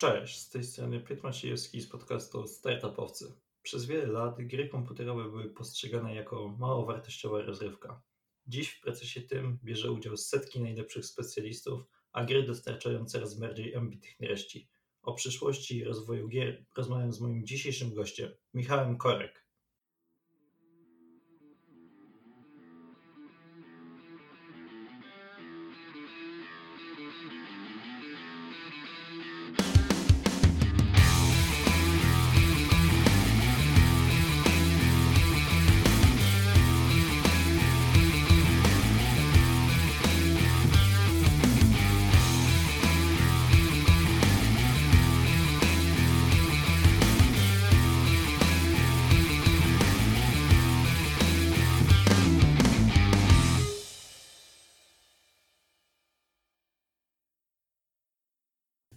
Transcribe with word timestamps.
Cześć, 0.00 0.38
z 0.38 0.50
tej 0.50 0.64
strony 0.64 1.00
Piotr 1.00 1.22
Maciejewski 1.22 1.80
z 1.80 1.88
podcastu 1.88 2.46
Startupowcy. 2.46 3.32
Przez 3.62 3.84
wiele 3.84 4.06
lat 4.06 4.36
gry 4.38 4.68
komputerowe 4.68 5.24
były 5.24 5.50
postrzegane 5.50 6.14
jako 6.14 6.48
mało 6.48 6.86
wartościowa 6.86 7.42
rozrywka. 7.42 8.02
Dziś 8.46 8.68
w 8.70 8.80
procesie 8.80 9.20
tym 9.20 9.58
bierze 9.64 9.92
udział 9.92 10.16
setki 10.16 10.60
najlepszych 10.60 11.06
specjalistów, 11.06 11.82
a 12.12 12.24
gry 12.24 12.42
dostarczają 12.42 13.04
coraz 13.04 13.38
bardziej 13.38 13.76
ambitnych 13.76 14.16
treści. 14.16 14.68
O 15.02 15.14
przyszłości 15.14 15.76
i 15.76 15.84
rozwoju 15.84 16.28
gier 16.28 16.64
rozmawiam 16.76 17.12
z 17.12 17.20
moim 17.20 17.46
dzisiejszym 17.46 17.94
gościem, 17.94 18.32
Michałem 18.54 18.98
Korek. 18.98 19.46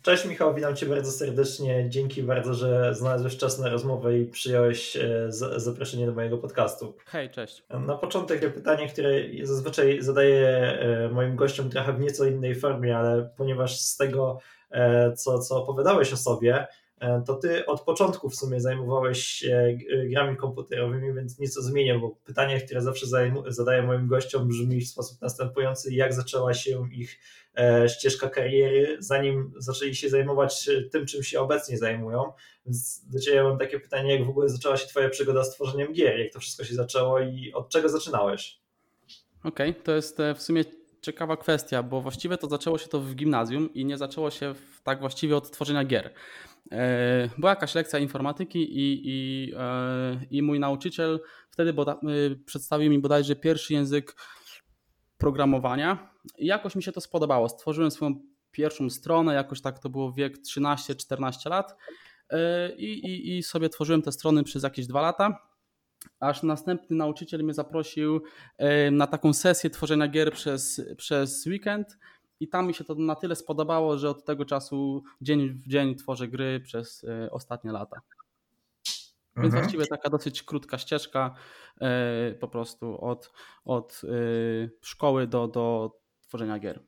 Cześć 0.04 0.26
Michał, 0.26 0.54
witam 0.56 0.76
Cię 0.76 0.86
bardzo 0.86 1.12
serdecznie. 1.12 1.86
Dzięki 1.90 2.24
bardzo, 2.24 2.54
że 2.54 2.96
znalazłeś 2.96 3.38
czas 3.38 3.60
na 3.60 3.70
rozmowę 3.70 4.20
i 4.20 4.26
przyjąłeś 4.26 4.98
e, 4.98 5.28
zaproszenie 5.56 6.06
do 6.06 6.14
mojego 6.14 6.38
podcastu. 6.38 6.94
Hej, 7.06 7.30
cześć. 7.30 7.64
Na 7.70 7.96
początek 7.96 8.54
pytanie, 8.54 8.90
które 8.90 9.10
zazwyczaj 9.44 10.02
zadaję 10.02 10.48
e, 10.48 11.10
moim 11.10 11.36
gościom 11.36 11.70
trochę 11.70 11.94
w 11.94 12.00
nieco 12.00 12.26
innej 12.26 12.56
formie, 12.56 12.98
ale 12.98 13.30
ponieważ 13.38 13.80
z 13.80 13.98
tego, 13.98 14.40
e, 14.72 15.14
co, 15.14 15.40
co 15.40 15.64
opowiadałeś 15.64 16.14
o 16.14 16.18
sobie, 16.18 16.68
to 17.26 17.36
ty 17.36 17.66
od 17.66 17.82
początku 17.82 18.30
w 18.30 18.36
sumie 18.36 18.62
zajmowałeś 18.62 19.24
się 19.24 19.78
grami 20.10 20.38
komputerowymi, 20.38 21.14
więc 21.14 21.40
nieco 21.40 21.62
zmienię, 21.62 22.00
bo 22.00 22.10
pytanie, 22.10 22.62
które 22.62 22.82
zawsze 22.82 23.06
zadaję 23.48 23.82
moim 23.82 24.08
gościom 24.08 24.48
brzmi 24.48 24.82
w 24.82 24.88
sposób 24.88 25.22
następujący, 25.22 25.94
jak 25.94 26.14
zaczęła 26.14 26.54
się 26.54 26.88
ich 26.92 27.20
e, 27.58 27.90
ścieżka 27.90 28.30
kariery, 28.30 28.98
zanim 29.00 29.54
zaczęli 29.58 29.96
się 29.96 30.10
zajmować 30.10 30.70
tym, 30.92 31.06
czym 31.06 31.24
się 31.24 31.40
obecnie 31.40 31.78
zajmują. 31.78 32.32
Więc 32.66 33.06
do 33.06 33.20
Ciebie 33.20 33.44
mam 33.44 33.58
takie 33.58 33.80
pytanie, 33.80 34.16
jak 34.16 34.26
w 34.26 34.30
ogóle 34.30 34.50
zaczęła 34.50 34.78
się 34.78 34.88
Twoja 34.88 35.10
przygoda 35.10 35.44
z 35.44 35.56
tworzeniem 35.56 35.94
gier, 35.94 36.20
jak 36.20 36.34
to 36.34 36.40
wszystko 36.40 36.64
się 36.64 36.76
zaczęło 36.76 37.20
i 37.20 37.52
od 37.54 37.70
czego 37.70 37.90
zaczynałeś? 37.90 38.60
Okej, 39.44 39.70
okay, 39.70 39.84
to 39.84 39.92
jest 39.92 40.20
e, 40.20 40.36
w 40.36 40.42
sumie 40.42 40.64
ciekawa 41.02 41.38
kwestia, 41.38 41.84
bo 41.84 42.02
właściwie 42.02 42.38
to 42.38 42.48
zaczęło 42.48 42.78
się 42.78 42.88
to 42.88 43.00
w 43.00 43.16
gimnazjum 43.16 43.74
i 43.74 43.86
nie 43.86 43.98
zaczęło 43.98 44.32
się 44.32 44.56
tak 44.84 45.00
właściwie 45.00 45.38
od 45.38 45.52
tworzenia 45.52 45.84
gier. 45.84 46.14
E, 46.72 47.30
była 47.38 47.50
jakaś 47.50 47.76
lekcja 47.76 48.00
informatyki 48.00 48.60
i, 48.60 49.02
i, 49.06 49.52
e, 49.58 50.26
i 50.32 50.42
mój 50.42 50.60
nauczyciel 50.60 51.20
wtedy 51.50 51.74
boda, 51.74 51.94
e, 51.94 52.36
przedstawił 52.36 52.92
mi 52.92 53.00
bodajże 53.00 53.36
pierwszy 53.36 53.74
język 53.74 54.16
programowania. 55.18 56.10
I 56.38 56.46
jakoś 56.46 56.76
mi 56.76 56.84
się 56.84 56.92
to 56.92 57.02
spodobało. 57.02 57.50
Stworzyłem 57.50 57.92
swoją 57.92 58.16
pierwszą 58.52 58.90
stronę, 58.90 59.34
jakoś 59.34 59.62
tak 59.62 59.80
to 59.80 59.90
było 59.90 60.12
wiek 60.12 60.38
13-14 60.38 61.50
lat. 61.50 61.76
I, 62.78 62.86
i, 62.86 63.38
i 63.38 63.44
sobie 63.44 63.70
tworzyłem 63.70 64.02
te 64.02 64.12
strony 64.12 64.44
przez 64.44 64.64
jakieś 64.64 64.88
dwa 64.88 65.02
lata. 65.02 65.48
Aż 66.20 66.44
następny 66.44 66.98
nauczyciel 66.98 67.44
mnie 67.44 67.54
zaprosił 67.54 68.22
na 68.92 69.08
taką 69.08 69.34
sesję 69.34 69.70
tworzenia 69.70 70.08
gier 70.08 70.34
przez, 70.34 70.82
przez 70.98 71.46
weekend 71.46 71.98
i 72.44 72.48
tam 72.48 72.68
mi 72.68 72.74
się 72.74 72.84
to 72.84 72.96
na 72.96 73.16
tyle 73.16 73.36
spodobało, 73.36 73.98
że 73.98 74.10
od 74.10 74.26
tego 74.26 74.46
czasu 74.46 75.04
dzień 75.22 75.50
w 75.50 75.68
dzień 75.68 75.96
tworzę 75.96 76.28
gry 76.28 76.60
przez 76.60 77.04
e, 77.04 77.32
ostatnie 77.32 77.72
lata. 77.72 78.02
Więc 79.36 79.46
mhm. 79.46 79.64
właściwie 79.64 79.86
taka 79.88 80.10
dosyć 80.10 80.44
krótka 80.44 80.78
ścieżka 80.78 81.36
e, 81.82 82.34
po 82.40 82.48
prostu 82.48 83.06
od, 83.06 83.32
od 83.66 84.02
e, 84.04 84.08
szkoły 84.82 85.28
do, 85.28 85.48
do 85.48 85.92
tworzenia 86.22 86.60
gier. 86.60 86.84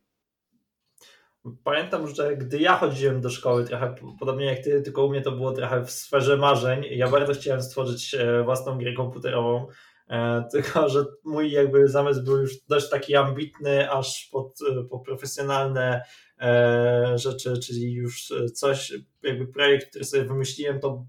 Pamiętam, 1.63 2.07
że 2.07 2.37
gdy 2.37 2.59
ja 2.59 2.77
chodziłem 2.77 3.21
do 3.21 3.29
szkoły, 3.29 3.65
trochę 3.65 3.95
podobnie 4.19 4.45
jak 4.45 4.59
ty, 4.63 4.81
tylko 4.81 5.05
u 5.05 5.09
mnie 5.09 5.21
to 5.21 5.31
było 5.31 5.51
trochę 5.51 5.85
w 5.85 5.91
sferze 5.91 6.37
marzeń. 6.37 6.85
Ja 6.91 7.07
bardzo 7.07 7.33
chciałem 7.33 7.61
stworzyć 7.61 8.15
własną 8.45 8.77
grę 8.77 8.93
komputerową. 8.93 9.67
E, 10.09 10.43
tylko 10.51 10.89
że 10.89 11.05
mój 11.23 11.51
jakby 11.51 11.87
zamysł 11.87 12.23
był 12.23 12.37
już 12.37 12.57
dość 12.61 12.89
taki 12.89 13.15
ambitny, 13.15 13.91
aż 13.91 14.29
pod, 14.31 14.59
e, 14.71 14.83
po 14.83 14.99
profesjonalne 14.99 16.03
e, 16.39 17.17
rzeczy, 17.17 17.59
czyli 17.59 17.93
już 17.93 18.33
coś, 18.53 18.93
jakby 19.23 19.47
projekt, 19.47 19.89
który 19.89 20.05
sobie 20.05 20.23
wymyśliłem, 20.23 20.79
to 20.79 21.05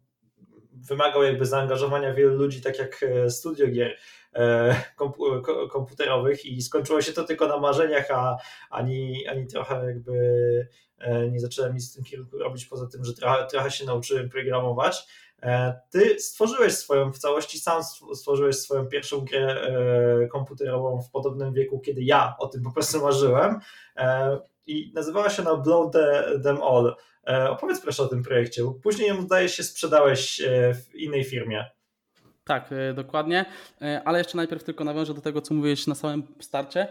wymagał 0.72 1.22
jakby 1.22 1.46
zaangażowania 1.46 2.14
wielu 2.14 2.36
ludzi, 2.36 2.62
tak 2.62 2.78
jak 2.78 3.04
studio 3.28 3.66
gier 3.66 3.96
komputerowych 5.72 6.46
i 6.46 6.62
skończyło 6.62 7.02
się 7.02 7.12
to 7.12 7.24
tylko 7.24 7.46
na 7.46 7.56
marzeniach, 7.58 8.10
a 8.10 8.36
ani, 8.70 9.26
ani 9.26 9.46
trochę 9.46 9.86
jakby 9.86 10.12
nie 11.30 11.40
zacząłem 11.40 11.74
nic 11.74 11.92
w 11.92 11.94
tym 11.94 12.04
kierunku 12.04 12.38
robić, 12.38 12.66
poza 12.66 12.86
tym, 12.86 13.04
że 13.04 13.14
trochę, 13.14 13.46
trochę 13.46 13.70
się 13.70 13.84
nauczyłem 13.84 14.28
programować. 14.28 15.06
E, 15.42 15.80
ty 15.90 16.20
stworzyłeś 16.20 16.72
swoją, 16.72 17.12
w 17.12 17.18
całości 17.18 17.58
sam 17.58 17.82
stworzyłeś 18.14 18.56
swoją 18.56 18.86
pierwszą 18.86 19.20
grę 19.20 19.60
e, 20.22 20.28
komputerową 20.28 21.02
w 21.02 21.10
podobnym 21.10 21.52
wieku, 21.52 21.80
kiedy 21.80 22.02
ja 22.02 22.36
o 22.38 22.46
tym 22.46 22.62
po 22.62 22.72
prostu 22.72 23.00
marzyłem 23.00 23.60
e, 23.96 24.38
i 24.66 24.92
nazywała 24.94 25.30
się 25.30 25.42
na 25.42 25.56
Blow 25.56 25.92
the, 25.92 26.24
Them 26.42 26.62
All. 26.62 26.96
Opowiedz 27.48 27.80
proszę 27.80 28.02
o 28.02 28.08
tym 28.08 28.22
projekcie, 28.22 28.64
bo 28.64 28.74
później 28.74 29.22
zdaje 29.22 29.48
się 29.48 29.62
sprzedałeś 29.62 30.42
w 30.74 30.94
innej 30.94 31.24
firmie. 31.24 31.64
Tak, 32.46 32.70
dokładnie, 32.94 33.44
ale 34.04 34.18
jeszcze 34.18 34.36
najpierw 34.36 34.64
tylko 34.64 34.84
nawiążę 34.84 35.14
do 35.14 35.20
tego, 35.20 35.40
co 35.40 35.54
mówiłeś 35.54 35.86
na 35.86 35.94
samym 35.94 36.22
starcie. 36.40 36.88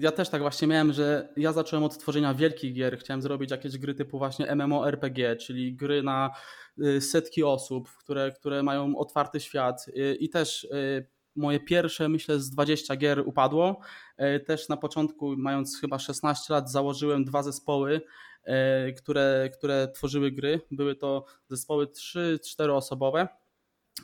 Ja 0.00 0.12
też 0.12 0.28
tak 0.28 0.40
właśnie 0.40 0.68
miałem, 0.68 0.92
że 0.92 1.28
ja 1.36 1.52
zacząłem 1.52 1.84
od 1.84 1.98
tworzenia 1.98 2.34
wielkich 2.34 2.74
gier, 2.74 2.98
chciałem 2.98 3.22
zrobić 3.22 3.50
jakieś 3.50 3.78
gry 3.78 3.94
typu 3.94 4.18
właśnie 4.18 4.54
MMORPG, 4.54 5.36
czyli 5.36 5.74
gry 5.74 6.02
na 6.02 6.30
setki 7.00 7.44
osób, 7.44 7.88
które, 7.98 8.32
które 8.32 8.62
mają 8.62 8.96
otwarty 8.96 9.40
świat 9.40 9.86
i 10.20 10.28
też 10.28 10.68
moje 11.36 11.60
pierwsze, 11.60 12.08
myślę, 12.08 12.40
z 12.40 12.50
20 12.50 12.96
gier 12.96 13.22
upadło. 13.26 13.80
Też 14.46 14.68
na 14.68 14.76
początku, 14.76 15.34
mając 15.36 15.80
chyba 15.80 15.98
16 15.98 16.54
lat, 16.54 16.70
założyłem 16.70 17.24
dwa 17.24 17.42
zespoły, 17.42 18.00
które, 18.96 19.50
które 19.58 19.88
tworzyły 19.94 20.30
gry. 20.30 20.60
Były 20.70 20.94
to 20.94 21.24
zespoły 21.48 21.86
3-4 21.86 22.70
osobowe. 22.70 23.28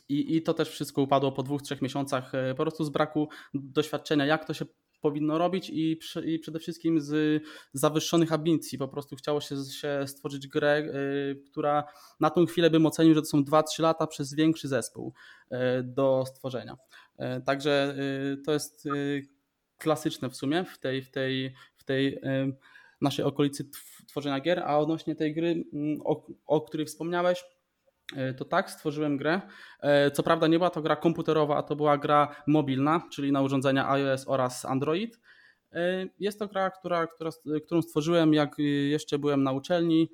I, 0.08 0.36
I 0.36 0.42
to 0.42 0.54
też 0.54 0.70
wszystko 0.70 1.02
upadło 1.02 1.32
po 1.32 1.42
dwóch, 1.42 1.62
trzech 1.62 1.82
miesiącach, 1.82 2.32
po 2.56 2.62
prostu 2.62 2.84
z 2.84 2.90
braku 2.90 3.28
doświadczenia, 3.54 4.26
jak 4.26 4.44
to 4.44 4.54
się 4.54 4.64
powinno 5.02 5.38
robić 5.38 5.70
i, 5.70 5.98
i 6.24 6.38
przede 6.38 6.58
wszystkim 6.58 7.00
z 7.00 7.42
zawyższonych 7.72 8.32
ambicji. 8.32 8.78
Po 8.78 8.88
prostu 8.88 9.16
chciało 9.16 9.40
się, 9.40 9.56
się 9.64 10.04
stworzyć 10.06 10.48
grę, 10.48 10.78
y, 10.78 11.42
która 11.50 11.84
na 12.20 12.30
tą 12.30 12.46
chwilę 12.46 12.70
bym 12.70 12.86
ocenił, 12.86 13.14
że 13.14 13.20
to 13.20 13.26
są 13.26 13.42
2-3 13.42 13.82
lata 13.82 14.06
przez 14.06 14.34
większy 14.34 14.68
zespół 14.68 15.14
y, 15.52 15.56
do 15.82 16.24
stworzenia. 16.26 16.76
Y, 17.20 17.42
także 17.46 17.96
to 18.46 18.52
jest 18.52 18.88
klasyczne 19.78 20.30
w 20.30 20.36
sumie 20.36 20.64
w 20.64 20.78
tej, 20.78 21.02
w 21.02 21.10
tej, 21.10 21.54
w 21.76 21.84
tej 21.84 22.20
naszej 23.00 23.24
okolicy 23.24 23.70
tworzenia 24.06 24.40
gier, 24.40 24.58
a 24.58 24.78
odnośnie 24.78 25.14
tej 25.14 25.34
gry, 25.34 25.64
mm, 25.72 26.00
o, 26.04 26.26
o 26.46 26.60
której 26.60 26.86
wspomniałeś, 26.86 27.44
E, 27.44 27.61
to 28.36 28.44
tak, 28.44 28.70
stworzyłem 28.70 29.16
grę. 29.16 29.40
E, 29.80 30.10
co 30.10 30.22
prawda 30.22 30.46
nie 30.46 30.58
była 30.58 30.70
to 30.70 30.82
gra 30.82 30.96
komputerowa, 30.96 31.56
a 31.56 31.62
to 31.62 31.76
była 31.76 31.98
gra 31.98 32.36
mobilna, 32.46 33.02
czyli 33.12 33.32
na 33.32 33.42
urządzenia 33.42 33.90
iOS 33.90 34.24
oraz 34.28 34.64
Android. 34.64 35.20
E, 35.72 36.06
jest 36.18 36.38
to 36.38 36.48
gra, 36.48 36.70
która, 36.70 37.06
która, 37.06 37.30
którą 37.66 37.82
stworzyłem 37.82 38.34
jak 38.34 38.56
jeszcze 38.88 39.18
byłem 39.18 39.42
na 39.42 39.52
uczelni. 39.52 40.10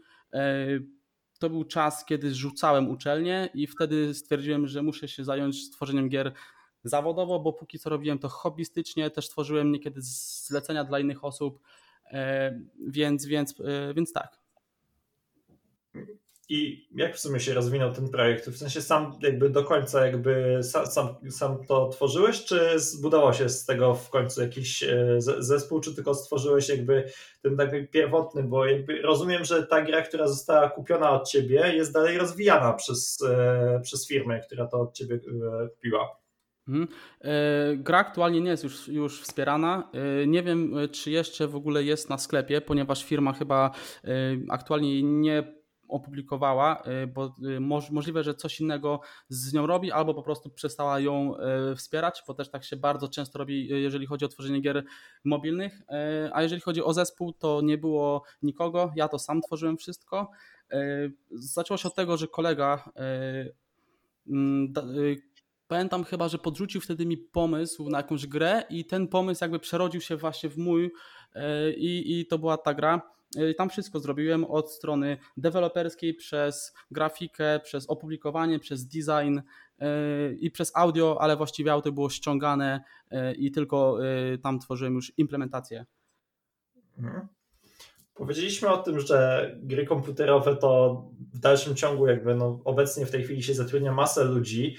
To 1.39 1.51
był 1.51 1.65
czas, 1.65 2.05
kiedy 2.05 2.35
rzucałem 2.35 2.91
uczelnię 2.91 3.49
i 3.55 3.67
wtedy 3.67 4.15
stwierdziłem, 4.15 4.67
że 4.67 4.83
muszę 4.83 5.09
się 5.09 5.25
zająć 5.25 5.65
stworzeniem 5.65 6.09
gier 6.09 6.33
zawodowo, 6.85 7.41
bo 7.41 7.53
póki 7.53 7.79
co 7.79 7.91
robiłem 7.91 8.19
to 8.19 8.29
hobbystycznie, 8.29 9.11
też 9.11 9.29
tworzyłem 9.29 9.73
niekiedy 9.73 10.01
zlecenia 10.03 10.85
dla 10.85 10.99
innych 10.99 11.25
osób, 11.25 11.61
więc, 12.89 13.27
więc, 13.27 13.55
więc 13.95 14.13
tak. 14.13 14.39
I 16.51 16.89
jak 16.95 17.17
w 17.17 17.21
sumie 17.21 17.41
się 17.41 17.55
rozwinął 17.55 17.93
ten 17.93 18.09
projekt? 18.09 18.49
W 18.49 18.57
sensie 18.57 18.83
sam 18.83 19.19
jakby 19.23 19.51
do 19.51 19.65
końca 19.65 20.07
jakby 20.07 20.61
sam, 20.63 21.15
sam, 21.31 21.67
to 21.67 21.89
tworzyłeś, 21.89 22.45
czy 22.45 22.81
zbudował 22.81 23.35
się 23.35 23.49
z 23.49 23.67
tego 23.67 23.95
w 23.95 24.11
końcu 24.11 24.43
jakiś 24.43 24.83
e, 24.83 25.17
zespół, 25.19 25.81
czy 25.81 25.95
tylko 25.95 26.15
stworzyłeś 26.15 26.69
jakby 26.69 27.05
ten 27.43 27.57
taki 27.57 27.87
pierwotny, 27.87 28.43
bo 28.43 28.67
jakby 28.67 29.03
rozumiem, 29.03 29.45
że 29.45 29.67
ta 29.67 29.83
gra, 29.83 30.03
która 30.03 30.29
została 30.29 30.71
kupiona 30.71 31.11
od 31.11 31.29
ciebie 31.29 31.73
jest 31.75 31.93
dalej 31.93 32.19
rozwijana 32.19 32.73
przez, 32.73 33.23
e, 33.23 33.81
przez 33.83 34.09
firmę, 34.09 34.41
która 34.41 34.67
to 34.67 34.81
od 34.81 34.95
ciebie 34.95 35.15
e, 35.15 35.69
kupiła. 35.69 36.19
Mhm. 36.69 36.89
Gra 37.77 37.99
aktualnie 37.99 38.41
nie 38.41 38.51
jest 38.51 38.65
już, 38.65 38.89
już 38.89 39.23
wspierana. 39.23 39.91
Nie 40.27 40.43
wiem, 40.43 40.75
czy 40.93 41.11
jeszcze 41.11 41.49
w 41.49 41.57
ogóle 41.57 41.85
jest 41.85 42.11
na 42.11 42.19
sklepie, 42.19 42.61
ponieważ 42.61 43.05
firma 43.05 43.33
chyba 43.33 43.71
aktualnie 44.49 45.03
nie 45.03 45.58
opublikowała, 45.89 46.83
y, 47.03 47.07
bo 47.07 47.35
y, 47.57 47.61
możliwe, 47.91 48.25
że 48.25 48.35
coś 48.35 48.61
innego 48.61 49.01
z 49.29 49.53
nią 49.53 49.67
robi, 49.67 49.93
albo 49.93 50.15
po 50.15 50.23
prostu 50.23 50.51
przestała 50.51 51.01
ją 51.01 51.35
y, 51.73 51.77
wspierać, 51.77 52.23
bo 52.27 52.35
też 52.35 52.51
tak 52.51 52.65
się 52.65 52.77
bardzo 52.77 53.09
często 53.09 53.39
robi, 53.39 53.69
jeżeli 53.69 54.07
chodzi 54.07 54.25
o 54.25 54.29
tworzenie 54.29 54.61
gier 54.61 54.85
mobilnych. 55.25 55.83
A 56.33 56.43
jeżeli 56.43 56.61
chodzi 56.61 56.83
o 56.83 56.93
zespół, 56.93 57.33
to 57.33 57.61
nie 57.63 57.79
było 57.79 58.23
nikogo, 58.43 58.93
ja 58.97 59.09
to 59.09 59.19
sam 59.19 59.41
tworzyłem 59.41 59.77
wszystko. 59.77 60.31
Zaczęło 61.31 61.79
się 61.79 61.89
od 61.89 61.95
tego, 61.95 62.17
że 62.17 62.29
kolega 62.29 62.91
mm, 64.29 64.73
Pamiętam 65.69 66.05
chyba, 66.05 66.29
że 66.29 66.39
podrzucił 66.39 66.81
wtedy 66.81 67.07
mi 67.07 67.17
pomysł 67.17 67.91
na 67.91 67.99
jakąś 67.99 68.27
grę 68.27 68.63
i 68.71 68.85
ten 68.85 69.09
pomysł 69.09 69.45
jakby 69.45 69.59
przerodził 69.59 70.01
się 70.01 70.17
właśnie 70.17 70.51
w 70.51 70.59
mój 70.59 70.91
i, 71.77 72.21
i 72.21 72.27
to 72.27 72.39
była 72.39 72.57
ta 72.57 72.75
gra. 72.75 73.18
Y, 73.37 73.55
tam 73.55 73.71
wszystko 73.71 74.01
zrobiłem 74.01 74.45
od 74.45 74.73
strony 74.73 75.17
deweloperskiej, 75.37 76.15
przez 76.15 76.75
grafikę, 76.91 77.61
przez 77.61 77.91
opublikowanie, 77.91 78.59
przez 78.59 78.87
design 78.87 79.39
y, 79.39 79.85
i 80.41 80.51
przez 80.51 80.73
audio, 80.77 81.19
ale 81.21 81.37
właściwie 81.37 81.73
audio 81.73 81.93
było 81.93 82.11
ściągane 82.11 82.81
y, 83.13 83.35
i 83.35 83.51
tylko 83.51 83.99
tam 84.43 84.59
tworzyłem 84.59 84.95
już 84.95 85.13
implementację. 85.19 85.87
Mhm. 86.99 87.29
Powiedzieliśmy 88.15 88.69
o 88.69 88.77
tym, 88.77 89.01
że 89.01 89.51
gry 89.63 89.87
komputerowe 89.87 90.57
to 90.57 91.03
w 91.35 91.39
dalszym 91.39 91.75
ciągu 91.75 92.07
jakby 92.07 92.35
no, 92.35 92.61
obecnie 92.65 93.07
w 93.07 93.11
tej 93.11 93.25
chwili 93.25 93.43
się 93.43 93.55
zatrudnia 93.55 93.93
masę 93.93 94.25
ludzi 94.25 94.77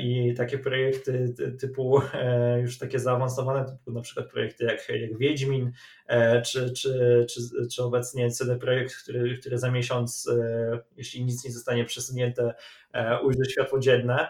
i 0.00 0.34
takie 0.34 0.58
projekty 0.58 1.34
typu 1.60 2.00
e, 2.14 2.60
już 2.60 2.78
takie 2.78 2.98
zaawansowane, 2.98 3.64
typu 3.64 3.92
na 3.92 4.00
przykład 4.00 4.30
projekty 4.30 4.64
jak, 4.64 4.88
jak 4.88 5.18
Wiedźmin, 5.18 5.72
e, 6.06 6.42
czy, 6.42 6.72
czy, 6.72 7.26
czy, 7.30 7.40
czy 7.72 7.82
obecnie 7.82 8.30
CD 8.30 8.56
Projekt, 8.56 8.96
który, 9.02 9.38
który 9.38 9.58
za 9.58 9.70
miesiąc, 9.70 10.30
jeśli 10.96 11.24
nic 11.24 11.44
nie 11.44 11.52
zostanie 11.52 11.84
przesunięte, 11.84 12.54
ujrzy 13.24 13.50
światło 13.50 13.78
dzienne, 13.78 14.28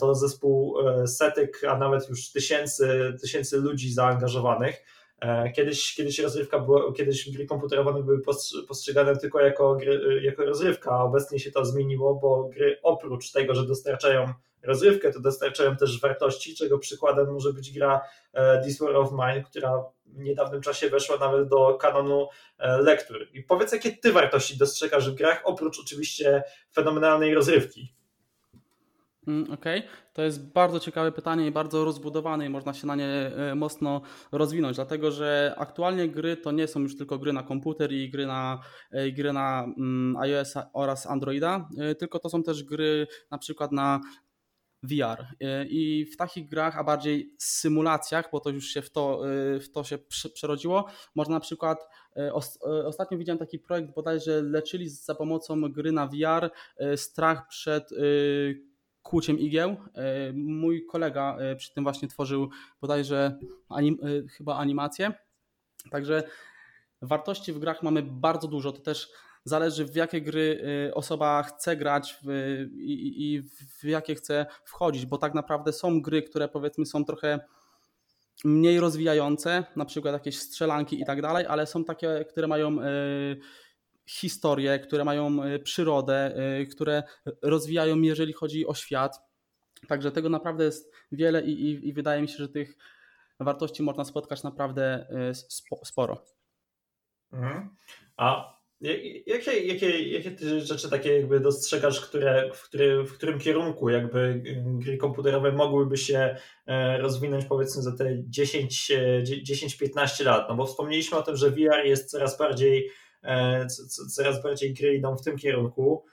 to 0.00 0.14
zespół 0.14 0.76
setek, 1.06 1.60
a 1.68 1.78
nawet 1.78 2.08
już 2.08 2.32
tysięcy, 2.32 3.16
tysięcy 3.20 3.56
ludzi 3.56 3.92
zaangażowanych. 3.92 4.84
E, 5.22 5.52
kiedyś, 5.52 5.94
kiedyś 5.94 6.18
rozrywka 6.18 6.58
była, 6.58 6.92
kiedyś 6.92 7.30
gry 7.30 7.46
komputerowe 7.46 8.02
były 8.02 8.20
postrzegane 8.68 9.16
tylko 9.16 9.40
jako, 9.40 9.76
gry, 9.76 10.22
jako 10.22 10.44
rozrywka, 10.44 10.90
a 10.90 11.02
obecnie 11.02 11.38
się 11.38 11.50
to 11.50 11.64
zmieniło, 11.64 12.14
bo 12.14 12.44
gry 12.44 12.78
oprócz 12.82 13.32
tego, 13.32 13.54
że 13.54 13.66
dostarczają 13.66 14.32
rozrywkę, 14.62 15.12
to 15.12 15.20
dostarczają 15.20 15.76
też 15.76 16.00
wartości, 16.00 16.56
czego 16.56 16.78
przykładem 16.78 17.32
może 17.32 17.52
być 17.52 17.72
gra 17.72 18.00
e, 18.32 18.62
This 18.64 18.78
War 18.78 18.96
of 18.96 19.12
Mine, 19.12 19.42
która 19.42 19.84
w 20.06 20.18
niedawnym 20.18 20.60
czasie 20.60 20.90
weszła 20.90 21.16
nawet 21.16 21.48
do 21.48 21.74
kanonu 21.74 22.28
e, 22.58 22.82
lektur. 22.82 23.28
I 23.32 23.42
powiedz, 23.42 23.72
jakie 23.72 23.96
ty 23.96 24.12
wartości 24.12 24.58
dostrzegasz 24.58 25.10
w 25.10 25.14
grach, 25.14 25.42
oprócz 25.44 25.80
oczywiście 25.80 26.42
fenomenalnej 26.74 27.34
rozrywki? 27.34 27.94
Mm, 29.26 29.52
okej, 29.52 29.78
okay. 29.78 29.90
to 30.12 30.22
jest 30.22 30.52
bardzo 30.52 30.80
ciekawe 30.80 31.12
pytanie 31.12 31.46
i 31.46 31.50
bardzo 31.50 31.84
rozbudowane 31.84 32.46
i 32.46 32.48
można 32.48 32.74
się 32.74 32.86
na 32.86 32.96
nie 32.96 33.06
e, 33.06 33.54
mocno 33.54 34.00
rozwinąć, 34.32 34.76
dlatego 34.76 35.10
że 35.10 35.54
aktualnie 35.58 36.08
gry 36.08 36.36
to 36.36 36.52
nie 36.52 36.68
są 36.68 36.80
już 36.80 36.96
tylko 36.96 37.18
gry 37.18 37.32
na 37.32 37.42
komputer 37.42 37.92
i 37.92 38.10
gry 38.10 38.26
na, 38.26 38.60
e, 38.90 39.12
gry 39.12 39.32
na 39.32 39.64
mm, 39.64 40.16
iOS 40.16 40.54
oraz 40.72 41.06
Androida, 41.06 41.68
tylko 41.98 42.18
to 42.18 42.30
są 42.30 42.42
też 42.42 42.64
gry 42.64 43.06
na 43.30 43.38
przykład 43.38 43.72
na 43.72 44.00
VR. 44.82 45.26
I 45.68 46.06
w 46.12 46.16
takich 46.16 46.48
grach, 46.48 46.78
a 46.78 46.84
bardziej 46.84 47.34
symulacjach, 47.38 48.28
bo 48.32 48.40
to 48.40 48.50
już 48.50 48.66
się 48.66 48.82
w 48.82 48.90
to, 48.90 49.22
w 49.60 49.68
to 49.72 49.84
się 49.84 49.98
przerodziło, 50.34 50.86
można 51.14 51.34
na 51.34 51.40
przykład, 51.40 51.88
ostatnio 52.84 53.18
widziałem 53.18 53.38
taki 53.38 53.58
projekt 53.58 53.94
bodajże 53.94 54.42
leczyli 54.42 54.88
za 54.88 55.14
pomocą 55.14 55.72
gry 55.72 55.92
na 55.92 56.06
VR 56.06 56.50
strach 56.96 57.48
przed 57.48 57.90
kłuciem 59.02 59.38
igieł. 59.38 59.76
Mój 60.34 60.86
kolega 60.86 61.36
przy 61.56 61.74
tym 61.74 61.84
właśnie 61.84 62.08
tworzył 62.08 62.50
bodajże 62.80 63.38
anim, 63.68 63.98
chyba 64.36 64.56
animację. 64.56 65.12
Także 65.90 66.22
wartości 67.02 67.52
w 67.52 67.58
grach 67.58 67.82
mamy 67.82 68.02
bardzo 68.02 68.48
dużo. 68.48 68.72
To 68.72 68.80
też 68.80 69.12
zależy 69.44 69.84
w 69.84 69.94
jakie 69.96 70.20
gry 70.20 70.62
osoba 70.94 71.42
chce 71.42 71.76
grać 71.76 72.18
i, 72.72 73.42
w 73.80 73.84
jakie 73.84 74.14
chce 74.14 74.46
wchodzić, 74.64 75.06
bo 75.06 75.18
tak 75.18 75.34
naprawdę 75.34 75.72
są 75.72 76.02
gry, 76.02 76.22
które 76.22 76.48
powiedzmy 76.48 76.86
są 76.86 77.04
trochę 77.04 77.40
mniej 78.44 78.80
rozwijające, 78.80 79.64
na 79.76 79.84
przykład 79.84 80.14
jakieś 80.14 80.38
strzelanki 80.38 81.00
i 81.00 81.04
tak 81.04 81.22
dalej, 81.22 81.46
ale 81.46 81.66
są 81.66 81.84
takie, 81.84 82.24
które 82.24 82.46
mają 82.46 82.78
historie, 84.06 84.78
które 84.78 85.04
mają 85.04 85.42
e, 85.42 85.58
przyrodę, 85.58 86.34
które 86.70 87.02
rozwijają, 87.42 88.00
jeżeli 88.00 88.32
chodzi 88.32 88.66
o 88.66 88.74
świat. 88.74 89.20
Także 89.88 90.12
tego 90.12 90.28
naprawdę 90.28 90.64
jest 90.64 90.92
wiele 91.12 91.42
i, 91.42 91.50
i, 91.50 91.88
i 91.88 91.92
wydaje 91.92 92.22
mi 92.22 92.28
się, 92.28 92.36
że 92.36 92.48
tych 92.48 92.76
wartości 93.40 93.82
można 93.82 94.04
spotkać 94.04 94.42
naprawdę 94.42 95.06
sporo. 95.84 96.24
Mhm. 97.32 97.76
A 98.16 98.54
jakie, 99.26 99.66
jakie, 99.66 100.08
jakie 100.08 100.30
ty 100.30 100.60
rzeczy 100.60 100.90
takie 100.90 101.16
jakby 101.16 101.40
dostrzegasz, 101.40 102.00
które, 102.00 102.50
w, 102.54 102.62
który, 102.62 103.04
w 103.04 103.12
którym 103.12 103.38
kierunku 103.38 103.88
jakby 103.88 104.42
gry 104.64 104.96
komputerowe 104.96 105.52
mogłyby 105.52 105.96
się 105.96 106.36
rozwinąć 106.98 107.44
powiedzmy 107.44 107.82
za 107.82 107.96
te 107.96 108.22
10-15 109.44 110.24
lat? 110.24 110.48
No 110.48 110.56
bo 110.56 110.66
wspomnieliśmy 110.66 111.18
o 111.18 111.22
tym, 111.22 111.36
że 111.36 111.50
VR 111.50 111.84
jest 111.84 112.10
coraz 112.10 112.38
bardziej 112.38 112.90
E, 113.22 113.66
coraz 114.16 114.42
bardziej 114.42 114.74
gry 114.74 114.94
idą 114.94 115.16
w 115.16 115.22
tym 115.22 115.36
kierunku, 115.38 116.04
e, 116.06 116.11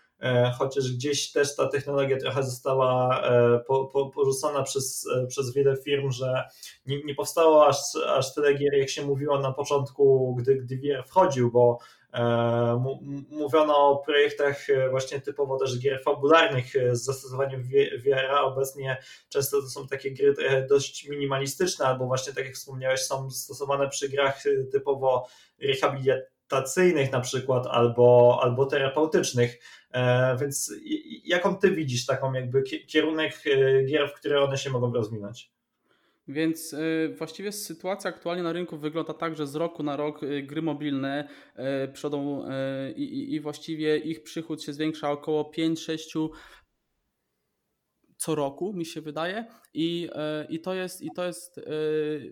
chociaż 0.57 0.91
gdzieś 0.91 1.31
też 1.31 1.55
ta 1.55 1.67
technologia 1.67 2.17
trochę 2.17 2.43
została 2.43 3.21
e, 3.21 3.59
po, 3.59 3.85
po, 3.85 4.09
porzucona 4.09 4.63
przez, 4.63 5.07
przez 5.27 5.53
wiele 5.53 5.77
firm, 5.77 6.11
że 6.11 6.43
nie, 6.85 7.03
nie 7.03 7.15
powstało 7.15 7.67
aż, 7.67 7.77
aż 8.07 8.33
tyle 8.33 8.53
gier, 8.53 8.73
jak 8.73 8.89
się 8.89 9.05
mówiło 9.05 9.39
na 9.39 9.51
początku, 9.51 10.35
gdy, 10.35 10.55
gdy 10.55 10.77
VR 10.77 11.07
wchodził, 11.07 11.51
bo 11.51 11.79
mówiono 13.29 13.77
o 13.77 13.97
projektach 13.97 14.67
właśnie 14.89 15.21
typowo 15.21 15.57
też 15.57 15.79
gier 15.79 16.03
fabularnych 16.03 16.65
z 16.91 17.03
zastosowaniem 17.03 17.63
VR, 18.05 18.31
obecnie 18.41 18.97
często 19.29 19.61
to 19.61 19.67
są 19.67 19.87
takie 19.87 20.11
gry 20.11 20.35
dość 20.69 21.07
minimalistyczne, 21.07 21.85
albo 21.85 22.05
właśnie 22.05 22.33
tak 22.33 22.45
jak 22.45 22.55
wspomniałeś, 22.55 23.01
są 23.01 23.31
stosowane 23.31 23.89
przy 23.89 24.09
grach 24.09 24.43
typowo 24.71 25.27
rehabilitacyjnych 25.61 27.11
na 27.11 27.19
przykład 27.19 27.67
albo, 27.67 28.39
albo 28.43 28.65
terapeutycznych. 28.65 29.59
E, 29.93 30.37
więc 30.37 30.73
jaką 31.25 31.55
ty 31.55 31.71
widzisz 31.71 32.05
taką 32.05 32.33
jakby 32.33 32.63
kierunek 32.63 33.33
e, 33.45 33.83
gier, 33.83 34.09
w 34.09 34.13
które 34.13 34.41
one 34.41 34.57
się 34.57 34.69
mogą 34.69 34.93
rozwinąć? 34.93 35.51
Więc 36.27 36.73
e, 36.73 37.09
właściwie 37.09 37.51
sytuacja 37.51 38.09
aktualnie 38.09 38.43
na 38.43 38.53
rynku 38.53 38.77
wygląda 38.77 39.13
tak, 39.13 39.35
że 39.35 39.47
z 39.47 39.55
roku 39.55 39.83
na 39.83 39.95
rok 39.95 40.21
gry 40.43 40.61
mobilne 40.61 41.29
przodą 41.93 42.45
i, 42.95 43.33
i 43.33 43.39
właściwie 43.39 43.97
ich 43.97 44.23
przychód 44.23 44.63
się 44.63 44.73
zwiększa 44.73 45.11
około 45.11 45.51
5-6 45.57 46.29
co 48.17 48.35
roku, 48.35 48.73
mi 48.73 48.85
się 48.85 49.01
wydaje. 49.01 49.45
I, 49.73 50.09
i, 50.49 50.59
to 50.59 50.73
jest, 50.73 51.01
i 51.01 51.09
to 51.15 51.25
jest, 51.25 51.61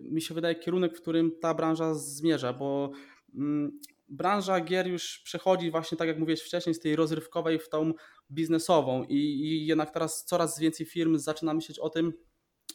mi 0.02 0.22
się 0.22 0.34
wydaje, 0.34 0.54
kierunek, 0.54 0.96
w 0.96 1.00
którym 1.00 1.32
ta 1.40 1.54
branża 1.54 1.94
zmierza, 1.94 2.52
bo 2.52 2.90
mm, 3.34 3.78
branża 4.08 4.60
gier 4.60 4.86
już 4.86 5.20
przechodzi 5.24 5.70
właśnie, 5.70 5.98
tak 5.98 6.08
jak 6.08 6.18
mówiłeś 6.18 6.40
wcześniej, 6.40 6.74
z 6.74 6.80
tej 6.80 6.96
rozrywkowej 6.96 7.58
w 7.58 7.68
tą 7.68 7.92
biznesową 8.30 9.04
i, 9.04 9.16
i 9.16 9.66
jednak 9.66 9.90
teraz 9.90 10.24
coraz 10.24 10.58
więcej 10.58 10.86
firm 10.86 11.18
zaczyna 11.18 11.54
myśleć 11.54 11.78
o 11.78 11.90
tym, 11.90 12.12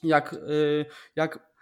jak, 0.03 0.33
y, 0.33 0.85
jak 1.15 1.53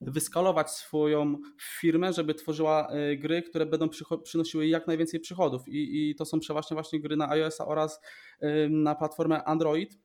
wyskalować 0.00 0.70
swoją 0.70 1.38
firmę, 1.80 2.12
żeby 2.12 2.34
tworzyła 2.34 2.94
y, 2.94 3.16
gry, 3.16 3.42
które 3.42 3.66
będą 3.66 3.88
przynosiły 4.24 4.66
jak 4.66 4.86
najwięcej 4.86 5.20
przychodów. 5.20 5.68
I, 5.68 6.10
i 6.10 6.14
to 6.14 6.24
są 6.24 6.40
przeważnie 6.40 6.74
właśnie 6.74 7.00
gry 7.00 7.16
na 7.16 7.30
iOS 7.30 7.60
oraz 7.60 8.00
y, 8.42 8.68
na 8.70 8.94
platformę 8.94 9.44
Android. 9.44 9.98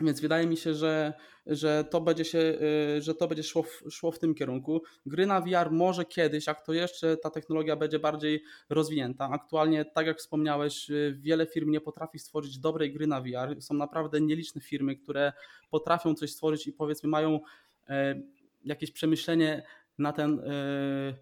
Więc 0.00 0.20
wydaje 0.20 0.46
mi 0.46 0.56
się, 0.56 0.74
że, 0.74 1.12
że 1.46 1.84
to 1.84 2.00
będzie, 2.00 2.24
się, 2.24 2.38
y, 2.38 3.02
że 3.02 3.14
to 3.14 3.28
będzie 3.28 3.42
szło, 3.42 3.62
w, 3.62 3.82
szło 3.90 4.12
w 4.12 4.18
tym 4.18 4.34
kierunku. 4.34 4.82
Gry 5.06 5.26
na 5.26 5.40
VR 5.40 5.70
może 5.70 6.04
kiedyś, 6.04 6.46
jak 6.46 6.66
to 6.66 6.72
jeszcze 6.72 7.16
ta 7.16 7.30
technologia 7.30 7.76
będzie 7.76 7.98
bardziej 7.98 8.42
rozwinięta. 8.70 9.28
Aktualnie, 9.32 9.84
tak 9.84 10.06
jak 10.06 10.18
wspomniałeś, 10.18 10.90
y, 10.90 11.16
wiele 11.20 11.46
firm 11.46 11.70
nie 11.70 11.80
potrafi 11.80 12.18
stworzyć 12.18 12.58
dobrej 12.58 12.92
gry 12.92 13.06
na 13.06 13.20
VR. 13.20 13.62
Są 13.62 13.74
naprawdę 13.74 14.20
nieliczne 14.20 14.60
firmy, 14.60 14.96
które 14.96 15.32
potrafią 15.70 16.14
coś 16.14 16.30
stworzyć 16.30 16.66
i 16.66 16.72
powiedzmy 16.72 17.08
mają 17.08 17.40
e, 17.88 18.22
jakieś 18.64 18.90
przemyślenie 18.90 19.62
na 19.98 20.12
ten. 20.12 20.40
E, 20.40 21.14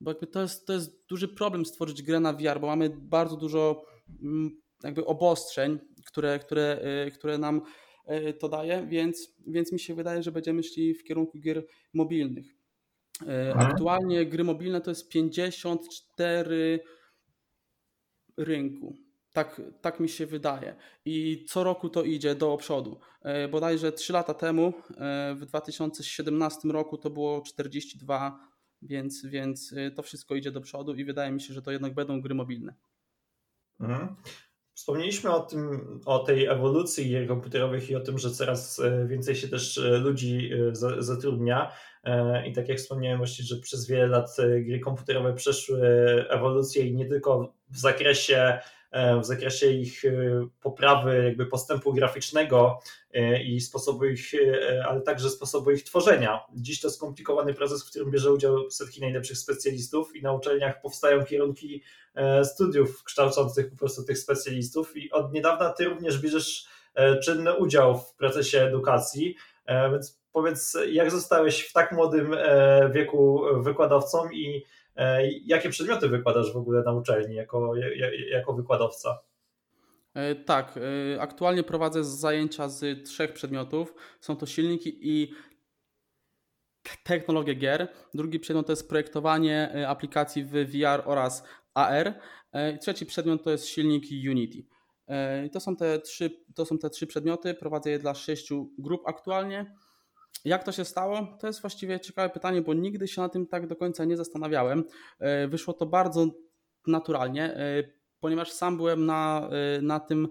bo 0.00 0.14
to, 0.14 0.40
jest, 0.42 0.66
to 0.66 0.72
jest 0.72 1.06
duży 1.08 1.28
problem 1.28 1.66
stworzyć 1.66 2.02
grę 2.02 2.20
na 2.20 2.32
VR, 2.32 2.60
bo 2.60 2.66
mamy 2.66 2.90
bardzo 2.90 3.36
dużo 3.36 3.84
mm, 4.22 4.60
jakby 4.84 5.06
obostrzeń, 5.06 5.78
które, 6.06 6.38
które, 6.38 6.80
e, 6.82 7.10
które 7.10 7.38
nam 7.38 7.62
to 8.38 8.48
daje, 8.48 8.86
więc, 8.86 9.34
więc 9.46 9.72
mi 9.72 9.80
się 9.80 9.94
wydaje, 9.94 10.22
że 10.22 10.32
będziemy 10.32 10.62
szli 10.62 10.94
w 10.94 11.04
kierunku 11.04 11.38
gier 11.38 11.66
mobilnych. 11.94 12.46
E, 13.22 13.50
mhm. 13.52 13.70
Aktualnie 13.70 14.26
gry 14.26 14.44
mobilne 14.44 14.80
to 14.80 14.90
jest 14.90 15.08
54 15.08 16.80
rynku. 18.36 18.96
Tak, 19.32 19.60
tak 19.80 20.00
mi 20.00 20.08
się 20.08 20.26
wydaje. 20.26 20.76
I 21.04 21.44
co 21.48 21.64
roku 21.64 21.88
to 21.88 22.02
idzie 22.02 22.34
do 22.34 22.56
przodu. 22.56 23.00
E, 23.22 23.48
bodajże 23.48 23.92
3 23.92 24.12
lata 24.12 24.34
temu, 24.34 24.72
w 25.34 25.46
2017 25.46 26.68
roku, 26.68 26.98
to 26.98 27.10
było 27.10 27.42
42, 27.42 28.48
więc, 28.82 29.26
więc 29.26 29.74
to 29.96 30.02
wszystko 30.02 30.34
idzie 30.34 30.50
do 30.50 30.60
przodu 30.60 30.94
i 30.94 31.04
wydaje 31.04 31.32
mi 31.32 31.40
się, 31.40 31.54
że 31.54 31.62
to 31.62 31.70
jednak 31.70 31.94
będą 31.94 32.20
gry 32.20 32.34
mobilne. 32.34 32.74
Mhm. 33.80 34.16
Wspomnieliśmy 34.74 35.30
o 35.30 35.40
tym, 35.40 36.00
o 36.06 36.18
tej 36.18 36.46
ewolucji 36.46 37.10
gier 37.10 37.28
komputerowych 37.28 37.90
i 37.90 37.96
o 37.96 38.00
tym, 38.00 38.18
że 38.18 38.30
coraz 38.30 38.78
e, 38.78 39.06
więcej 39.06 39.36
się 39.36 39.48
też 39.48 39.78
e, 39.78 39.98
ludzi 39.98 40.50
e, 40.52 41.02
zatrudnia. 41.02 41.72
I 42.46 42.52
tak 42.52 42.68
jak 42.68 42.78
wspomniałem 42.78 43.18
właśnie, 43.18 43.44
że 43.44 43.56
przez 43.56 43.88
wiele 43.88 44.06
lat 44.06 44.36
gry 44.60 44.80
komputerowe 44.80 45.34
przeszły 45.34 45.80
ewolucję 46.28 46.86
i 46.86 46.94
nie 46.94 47.06
tylko 47.06 47.54
w 47.70 47.78
zakresie 47.78 48.58
w 49.20 49.24
zakresie 49.24 49.70
ich 49.70 50.04
e, 50.04 50.10
poprawy 50.60 51.24
jakby 51.24 51.46
postępu 51.46 51.92
graficznego 51.92 52.80
e, 53.14 53.42
i 53.42 53.60
sposobu 53.60 54.04
ich, 54.04 54.32
ale 54.88 55.00
także 55.00 55.30
sposobu 55.30 55.70
ich 55.70 55.84
tworzenia. 55.84 56.40
Dziś 56.54 56.80
to 56.80 56.90
skomplikowany 56.90 57.54
proces, 57.54 57.84
w 57.84 57.90
którym 57.90 58.10
bierze 58.10 58.32
udział 58.32 58.70
setki 58.70 59.00
najlepszych 59.00 59.38
specjalistów 59.38 60.16
i 60.16 60.22
na 60.22 60.32
uczelniach 60.32 60.80
powstają 60.80 61.24
kierunki 61.24 61.82
studiów 62.44 63.04
kształcących 63.04 63.70
po 63.70 63.76
prostu 63.76 64.04
tych 64.04 64.18
specjalistów 64.18 64.96
i 64.96 65.10
od 65.10 65.32
niedawna 65.32 65.72
ty 65.72 65.84
również 65.84 66.18
bierzesz 66.18 66.66
czynny 67.22 67.56
udział 67.56 67.98
w 67.98 68.14
procesie 68.14 68.60
edukacji, 68.60 69.36
więc 69.92 70.20
powiedz, 70.32 70.76
jak 70.88 71.10
zostałeś 71.10 71.60
w 71.60 71.72
tak 71.72 71.92
młodym 71.92 72.36
wieku 72.92 73.42
wykładowcą 73.62 74.30
i 74.30 74.62
E, 74.62 74.81
jakie 75.44 75.68
przedmioty 75.68 76.08
wykładasz 76.08 76.52
w 76.52 76.56
ogóle 76.56 76.82
na 76.82 76.92
uczelni 76.92 77.34
jako, 77.34 77.72
jako 78.30 78.52
wykładowca? 78.52 79.18
E, 80.14 80.34
tak, 80.34 80.78
e, 81.16 81.20
aktualnie 81.20 81.62
prowadzę 81.62 82.04
zajęcia 82.04 82.68
z 82.68 83.08
trzech 83.08 83.32
przedmiotów. 83.32 83.94
Są 84.20 84.36
to 84.36 84.46
silniki 84.46 84.98
i 85.00 85.32
technologie 87.04 87.54
gier. 87.54 87.88
Drugi 88.14 88.40
przedmiot 88.40 88.66
to 88.66 88.72
jest 88.72 88.88
projektowanie 88.88 89.86
aplikacji 89.88 90.44
w 90.44 90.50
VR 90.50 91.02
oraz 91.04 91.44
AR. 91.74 92.14
Trzeci 92.80 93.06
przedmiot 93.06 93.42
to 93.42 93.50
jest 93.50 93.66
silnik 93.66 94.04
Unity. 94.30 94.66
To 95.52 95.60
są 95.60 95.76
te 95.76 95.98
trzy, 95.98 96.30
to 96.54 96.64
są 96.66 96.78
te 96.78 96.90
trzy 96.90 97.06
przedmioty. 97.06 97.54
Prowadzę 97.54 97.90
je 97.90 97.98
dla 97.98 98.14
sześciu 98.14 98.70
grup 98.78 99.02
aktualnie. 99.06 99.74
Jak 100.44 100.64
to 100.64 100.72
się 100.72 100.84
stało? 100.84 101.36
To 101.40 101.46
jest 101.46 101.60
właściwie 101.60 102.00
ciekawe 102.00 102.30
pytanie, 102.30 102.62
bo 102.62 102.74
nigdy 102.74 103.08
się 103.08 103.20
na 103.20 103.28
tym 103.28 103.46
tak 103.46 103.66
do 103.66 103.76
końca 103.76 104.04
nie 104.04 104.16
zastanawiałem. 104.16 104.84
E, 105.18 105.48
wyszło 105.48 105.74
to 105.74 105.86
bardzo 105.86 106.26
naturalnie, 106.86 107.56
e, 107.56 107.84
ponieważ 108.20 108.52
sam 108.52 108.76
byłem 108.76 109.06
na, 109.06 109.50
e, 109.52 109.82
na 109.82 110.00
tym 110.00 110.28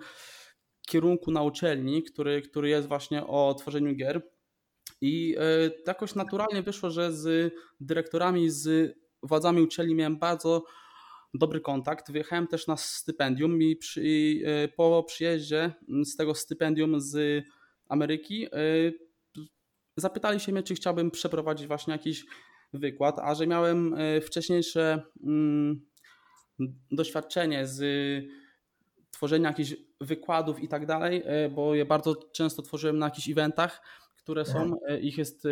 kierunku 0.88 1.31
na 1.31 1.43
uczelni, 1.43 2.03
który, 2.03 2.41
który 2.41 2.70
jest 2.70 2.88
właśnie 2.88 3.27
o 3.27 3.53
tworzeniu 3.53 3.96
gier. 3.96 4.22
I 5.01 5.36
jakoś 5.88 6.15
naturalnie 6.15 6.62
wyszło, 6.62 6.89
że 6.89 7.13
z 7.13 7.53
dyrektorami, 7.79 8.50
z 8.50 8.96
władzami 9.24 9.62
uczelni 9.62 9.96
miałem 9.96 10.20
bardzo 10.20 10.63
dobry 11.34 11.62
kontakt. 11.62 12.12
Wyjechałem 12.12 12.48
też 12.48 12.67
na 12.67 12.77
stypendium 12.77 13.62
i 13.62 13.75
przy, 13.75 14.03
po 14.75 15.03
przyjeździe 15.03 15.74
z 16.03 16.15
tego 16.15 16.36
stypendium 16.36 17.01
z 17.01 17.43
Ameryki 17.89 18.48
zapytali 19.96 20.40
się 20.40 20.52
mnie, 20.52 20.64
czy 20.64 20.76
chciałbym 20.76 21.12
przeprowadzić 21.12 21.68
właśnie 21.68 21.92
jakiś 21.94 22.26
wykład, 22.74 23.20
a 23.20 23.36
że 23.36 23.48
miałem 23.48 23.94
e, 23.94 24.22
wcześniejsze 24.22 25.04
mm, 25.24 25.86
doświadczenie 26.92 27.68
z 27.68 27.84
tworzenia 29.12 29.50
jakichś 29.50 29.76
wykładów 30.02 30.64
i 30.64 30.68
tak 30.68 30.86
dalej, 30.86 31.22
e, 31.26 31.50
bo 31.50 31.76
je 31.76 31.86
bardzo 31.86 32.16
często 32.16 32.62
tworzyłem 32.62 33.00
na 33.00 33.06
jakichś 33.06 33.30
eventach, 33.30 33.82
które 34.18 34.46
są, 34.46 34.62
mhm. 34.62 34.80
e, 34.88 35.00
ich 35.00 35.18
jest 35.18 35.48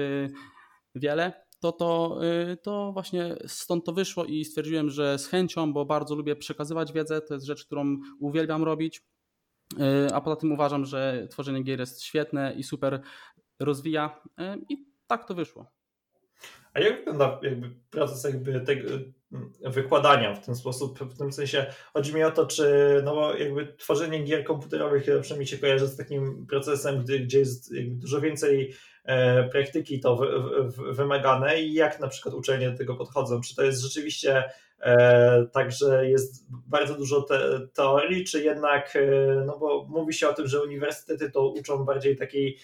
wiele, 0.96 1.34
to, 1.60 1.72
to, 1.72 2.20
to 2.64 2.92
właśnie 2.94 3.36
stąd 3.48 3.86
to 3.86 3.94
wyszło 3.94 4.26
i 4.26 4.46
stwierdziłem, 4.46 4.90
że 4.90 5.20
z 5.20 5.28
chęcią, 5.28 5.74
bo 5.74 5.86
bardzo 5.86 6.16
lubię 6.16 6.36
przekazywać 6.36 6.94
wiedzę, 6.94 7.22
to 7.22 7.34
jest 7.34 7.46
rzecz, 7.46 7.66
którą 7.66 7.98
uwielbiam 8.20 8.64
robić, 8.64 9.02
a 10.14 10.22
poza 10.22 10.36
tym 10.36 10.52
uważam, 10.52 10.86
że 10.86 11.28
tworzenie 11.32 11.64
gier 11.64 11.80
jest 11.80 12.04
świetne 12.04 12.54
i 12.54 12.64
super 12.64 13.02
rozwija 13.60 14.22
e, 14.38 14.58
i 14.70 14.86
tak 15.08 15.28
to 15.28 15.34
wyszło. 15.34 15.66
A 16.74 16.80
jak 16.80 16.98
wygląda 16.98 17.40
jakby 17.42 17.70
proces 17.92 18.24
jakby 18.24 18.62
tego 18.62 18.90
mm, 19.32 19.54
wykładania 19.62 20.36
w 20.36 20.46
ten 20.46 20.56
sposób? 20.56 21.00
W 21.00 21.18
tym 21.18 21.34
sensie 21.34 21.66
chodzi 21.94 22.16
mi 22.16 22.24
o 22.24 22.32
to, 22.32 22.46
czy 22.46 23.02
no 23.06 23.16
bo 23.16 23.36
jakby 23.36 23.74
tworzenie 23.78 24.24
gier 24.24 24.44
komputerowych 24.44 25.04
przynajmniej 25.22 25.48
się 25.48 25.58
kojarzy 25.58 25.88
z 25.88 25.98
takim 25.98 26.46
procesem, 26.48 27.04
gdy, 27.04 27.20
gdzie 27.20 27.40
jest 27.40 27.74
dużo 27.88 28.22
więcej 28.22 28.74
e, 29.04 29.44
praktyki 29.50 30.00
to 30.00 30.22
wymagane 30.92 31.62
i 31.62 31.74
jak 31.74 32.00
na 32.00 32.08
przykład 32.08 32.36
uczelnie 32.36 32.72
do 32.72 32.78
tego 32.78 32.96
podchodzą? 32.96 33.42
Czy 33.42 33.56
to 33.56 33.64
jest 33.64 33.82
rzeczywiście 33.82 34.44
e, 34.80 35.46
tak, 35.54 35.72
że 35.72 36.10
jest 36.10 36.46
bardzo 36.50 36.96
dużo 36.96 37.22
te, 37.22 37.68
teorii, 37.74 38.24
czy 38.24 38.44
jednak, 38.44 38.96
e, 38.96 39.44
no 39.46 39.58
bo 39.60 39.86
mówi 39.90 40.14
się 40.14 40.30
o 40.30 40.34
tym, 40.34 40.48
że 40.48 40.64
uniwersytety 40.64 41.32
to 41.32 41.50
uczą 41.50 41.86
bardziej 41.86 42.18
takiej 42.18 42.58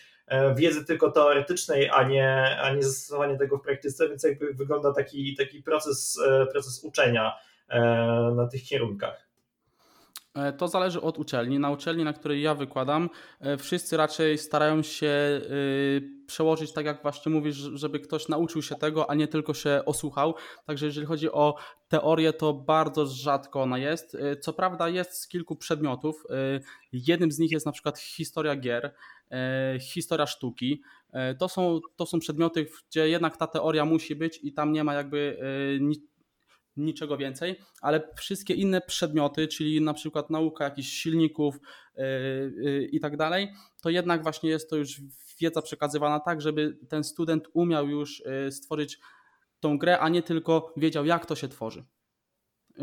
wiedzy 0.56 0.86
tylko 0.86 1.12
teoretycznej, 1.12 1.90
a 1.90 2.04
nie, 2.04 2.58
a 2.62 2.74
nie 2.74 2.84
zastosowanie 2.84 3.38
tego 3.38 3.58
w 3.58 3.62
praktyce, 3.62 4.10
więc 4.10 4.24
jakby 4.24 4.54
wygląda 4.54 4.94
taki, 4.94 5.36
taki 5.36 5.64
proces, 5.64 6.20
e, 6.28 6.46
proces 6.46 6.84
uczenia 6.84 7.34
e, 7.70 7.82
na 8.36 8.48
tych 8.48 8.64
kierunkach. 8.64 9.25
To 10.58 10.68
zależy 10.68 11.02
od 11.02 11.18
uczelni. 11.18 11.60
Na 11.60 11.72
uczelni, 11.72 12.04
na 12.04 12.14
której 12.14 12.42
ja 12.42 12.56
wykładam, 12.56 13.10
wszyscy 13.58 13.98
raczej 13.98 14.38
starają 14.38 14.82
się 14.82 15.42
przełożyć, 16.28 16.74
tak 16.74 16.86
jak 16.86 17.02
właśnie 17.02 17.32
mówisz, 17.32 17.56
żeby 17.56 18.00
ktoś 18.00 18.28
nauczył 18.28 18.62
się 18.62 18.76
tego, 18.76 19.10
a 19.10 19.16
nie 19.16 19.28
tylko 19.28 19.54
się 19.54 19.82
osłuchał. 19.86 20.36
Także 20.66 20.86
jeżeli 20.86 21.08
chodzi 21.08 21.32
o 21.32 21.56
teorię, 21.88 22.34
to 22.34 22.54
bardzo 22.54 23.06
rzadko 23.06 23.62
ona 23.62 23.78
jest. 23.78 24.18
Co 24.42 24.54
prawda 24.54 24.90
jest 24.90 25.14
z 25.22 25.28
kilku 25.28 25.56
przedmiotów. 25.56 26.24
Jednym 26.92 27.32
z 27.32 27.40
nich 27.40 27.52
jest 27.52 27.66
na 27.66 27.72
przykład 27.72 28.00
historia 28.00 28.56
gier. 28.56 28.94
E, 29.32 29.80
historia 29.80 30.26
sztuki. 30.26 30.82
E, 31.14 31.36
to 31.36 31.50
są, 31.50 31.80
to 31.96 32.06
są 32.06 32.20
przedmioty, 32.20 32.68
gdzie 32.90 33.10
jednak 33.10 33.38
ta 33.38 33.48
teoria 33.48 33.86
musi 33.86 34.16
być 34.16 34.40
i 34.44 34.54
tam 34.54 34.72
nie 34.72 34.84
ma 34.84 34.94
jakby 34.94 35.38
e, 35.42 35.80
niczego 36.78 37.18
więcej, 37.18 37.60
ale 37.82 38.10
wszystkie 38.18 38.54
inne 38.54 38.82
przedmioty, 38.82 39.48
czyli 39.48 39.82
na 39.82 39.94
przykład 39.94 40.30
nauka 40.30 40.64
jakichś 40.64 40.90
silników 40.90 41.60
i 42.92 43.00
tak 43.00 43.18
dalej, 43.18 43.52
to 43.82 43.90
jednak 43.90 44.24
właśnie 44.24 44.50
jest 44.50 44.70
to 44.70 44.76
już 44.76 45.02
wiedza 45.40 45.62
przekazywana 45.62 46.20
tak, 46.20 46.42
żeby 46.42 46.78
ten 46.90 47.04
student 47.04 47.48
umiał 47.54 47.88
już 47.88 48.24
stworzyć 48.52 49.00
tą 49.60 49.78
grę, 49.78 50.00
a 50.00 50.10
nie 50.10 50.24
tylko 50.24 50.74
wiedział, 50.78 51.06
jak 51.06 51.26
to 51.26 51.36
się 51.36 51.48
tworzy. 51.48 51.86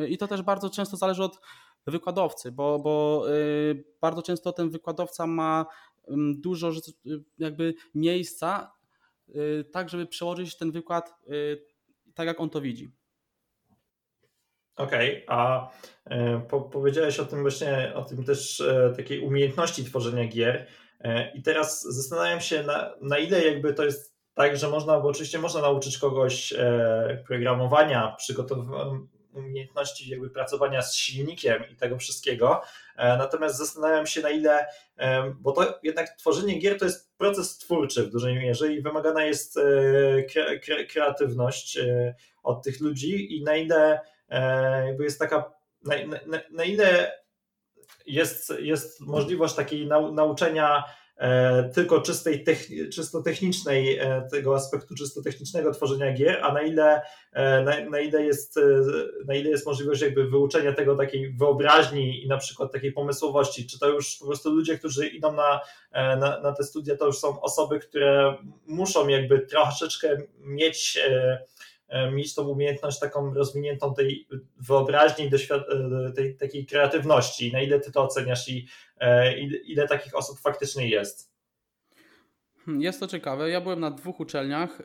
I 0.09 0.19
to 0.19 0.29
też 0.29 0.43
bardzo 0.43 0.71
często 0.71 0.97
zależy 0.97 1.25
od 1.25 1.41
wykładowcy, 1.87 2.53
bo, 2.53 2.79
bo 2.79 3.25
bardzo 4.01 4.23
często 4.23 4.53
ten 4.53 4.71
wykładowca 4.71 5.27
ma 5.27 5.67
dużo 6.37 6.73
jakby 7.39 7.75
miejsca, 7.95 8.73
y, 9.29 9.65
tak 9.73 9.89
żeby 9.89 10.07
przełożyć 10.07 10.57
ten 10.57 10.73
wykład 10.73 11.15
y, 11.29 11.65
tak, 12.15 12.27
jak 12.27 12.41
on 12.41 12.51
to 12.51 12.61
widzi. 12.61 12.93
Okej, 14.76 15.25
okay, 15.25 15.37
a 15.37 15.71
e, 16.05 16.41
po, 16.49 16.61
powiedziałeś 16.61 17.21
o 17.21 17.25
tym 17.25 17.43
właśnie, 17.43 17.93
o 17.95 18.05
tym 18.05 18.25
też 18.25 18.61
e, 18.61 18.93
takiej 18.97 19.21
umiejętności 19.21 19.85
tworzenia 19.85 20.29
gier 20.29 20.67
e, 21.00 21.33
i 21.33 21.43
teraz 21.43 21.83
zastanawiam 21.83 22.41
się 22.41 22.62
na, 22.62 22.95
na 23.00 23.19
ile 23.19 23.45
jakby 23.45 23.75
to 23.75 23.85
jest 23.85 24.12
tak, 24.35 24.57
że 24.57 24.69
można, 24.69 25.00
bo 25.00 25.09
oczywiście 25.09 25.38
można 25.38 25.61
nauczyć 25.61 25.99
kogoś 25.99 26.55
programowania, 27.26 28.14
przygotowywania 28.19 28.99
umiejętności 29.35 30.11
jakby 30.11 30.31
pracowania 30.31 30.83
z 30.83 30.95
silnikiem 30.95 31.64
i 31.73 31.76
tego 31.76 31.99
wszystkiego. 31.99 32.62
Natomiast 32.99 33.59
zastanawiam 33.59 34.07
się 34.07 34.21
na 34.21 34.31
ile, 34.31 34.67
bo 35.41 35.52
to 35.52 35.79
jednak 35.83 36.09
tworzenie 36.19 36.59
gier 36.59 36.79
to 36.79 36.85
jest 36.85 37.17
proces 37.19 37.59
twórczy 37.59 38.02
w 38.02 38.11
dużej 38.11 38.35
mierze 38.35 38.73
i 38.73 38.83
wymagana 38.83 39.25
jest 39.25 39.59
kreatywność 40.93 41.79
od 42.43 42.62
tych 42.62 42.81
ludzi 42.81 43.37
i 43.37 43.43
na 43.43 43.57
ile 43.57 44.00
jakby 44.87 45.05
jest 45.05 45.19
taka, 45.19 45.53
na, 45.85 45.95
na, 46.27 46.39
na 46.51 46.65
ile 46.65 47.12
jest, 48.07 48.53
jest 48.59 49.01
możliwość 49.01 49.55
takiej 49.55 49.87
nau, 49.87 50.12
nauczenia 50.12 50.85
E, 51.23 51.71
tylko 51.75 52.01
czystej, 52.01 52.45
czysto 52.93 53.23
technicznej, 53.23 53.99
e, 53.99 54.29
tego 54.31 54.55
aspektu 54.55 54.95
czysto 54.95 55.23
technicznego 55.23 55.73
tworzenia 55.73 56.12
gier, 56.12 56.41
a 56.43 56.53
na 56.53 56.62
ile, 56.62 57.03
e, 57.33 57.62
na, 57.62 57.91
na, 57.91 58.01
ile 58.01 58.25
jest, 58.25 58.61
na 59.27 59.35
ile 59.35 59.51
jest 59.51 59.67
możliwość 59.67 60.03
jakby 60.03 60.31
wyuczenia 60.31 60.73
tego 60.73 60.97
takiej 60.97 61.33
wyobraźni 61.33 62.25
i 62.25 62.29
na 62.29 62.39
przykład 62.39 62.73
takiej 62.73 62.93
pomysłowości, 62.93 63.67
czy 63.67 63.79
to 63.79 63.89
już 63.89 64.17
po 64.17 64.27
prostu 64.27 64.51
ludzie, 64.51 64.79
którzy 64.79 65.09
idą 65.09 65.33
na, 65.33 65.61
na, 65.93 66.41
na 66.41 66.53
te 66.53 66.65
studia, 66.65 66.97
to 66.97 67.07
już 67.07 67.19
są 67.19 67.41
osoby, 67.41 67.81
które 67.81 68.35
muszą 68.67 69.09
jakby 69.09 69.39
troszeczkę 69.39 70.17
mieć 70.39 70.99
mieć 72.13 72.35
tą 72.35 72.49
umiejętność 72.49 73.01
taką 73.01 73.35
rozwiniętą 73.35 73.95
tej 73.95 74.29
wyobraźni, 74.61 75.31
tej 76.17 76.37
takiej 76.37 76.67
kreatywności. 76.67 77.53
Na 77.53 77.61
ile 77.61 77.81
ty 77.81 77.93
to 77.93 78.03
oceniasz 78.03 78.49
i 78.49 78.67
E, 79.03 79.39
ile 79.67 79.89
takich 79.89 80.17
osób 80.17 80.39
faktycznie 80.39 80.89
jest? 80.89 81.33
Hmm, 82.65 82.83
jest 82.83 83.01
to 83.01 83.07
ciekawe. 83.07 83.51
Ja 83.51 83.61
byłem 83.61 83.81
na 83.81 83.91
dwóch 83.91 84.21
uczelniach 84.21 84.81
e, 84.81 84.85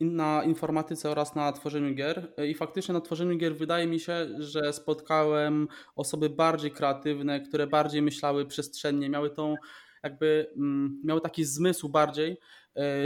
na 0.00 0.44
informatyce 0.44 1.10
oraz 1.10 1.34
na 1.34 1.52
tworzeniu 1.52 1.94
gier. 1.94 2.32
E, 2.36 2.46
I 2.46 2.54
faktycznie 2.54 2.94
na 2.94 3.00
tworzeniu 3.00 3.36
gier 3.38 3.56
wydaje 3.56 3.86
mi 3.86 4.00
się, 4.00 4.26
że 4.38 4.72
spotkałem 4.72 5.68
osoby 5.96 6.30
bardziej 6.30 6.70
kreatywne, 6.70 7.40
które 7.40 7.66
bardziej 7.66 8.02
myślały 8.02 8.46
przestrzennie, 8.46 9.08
miały 9.08 9.30
tą 9.30 9.56
jakby 10.02 10.52
mm, 10.56 11.00
miały 11.04 11.20
taki 11.20 11.44
zmysł 11.44 11.88
bardziej 11.88 12.38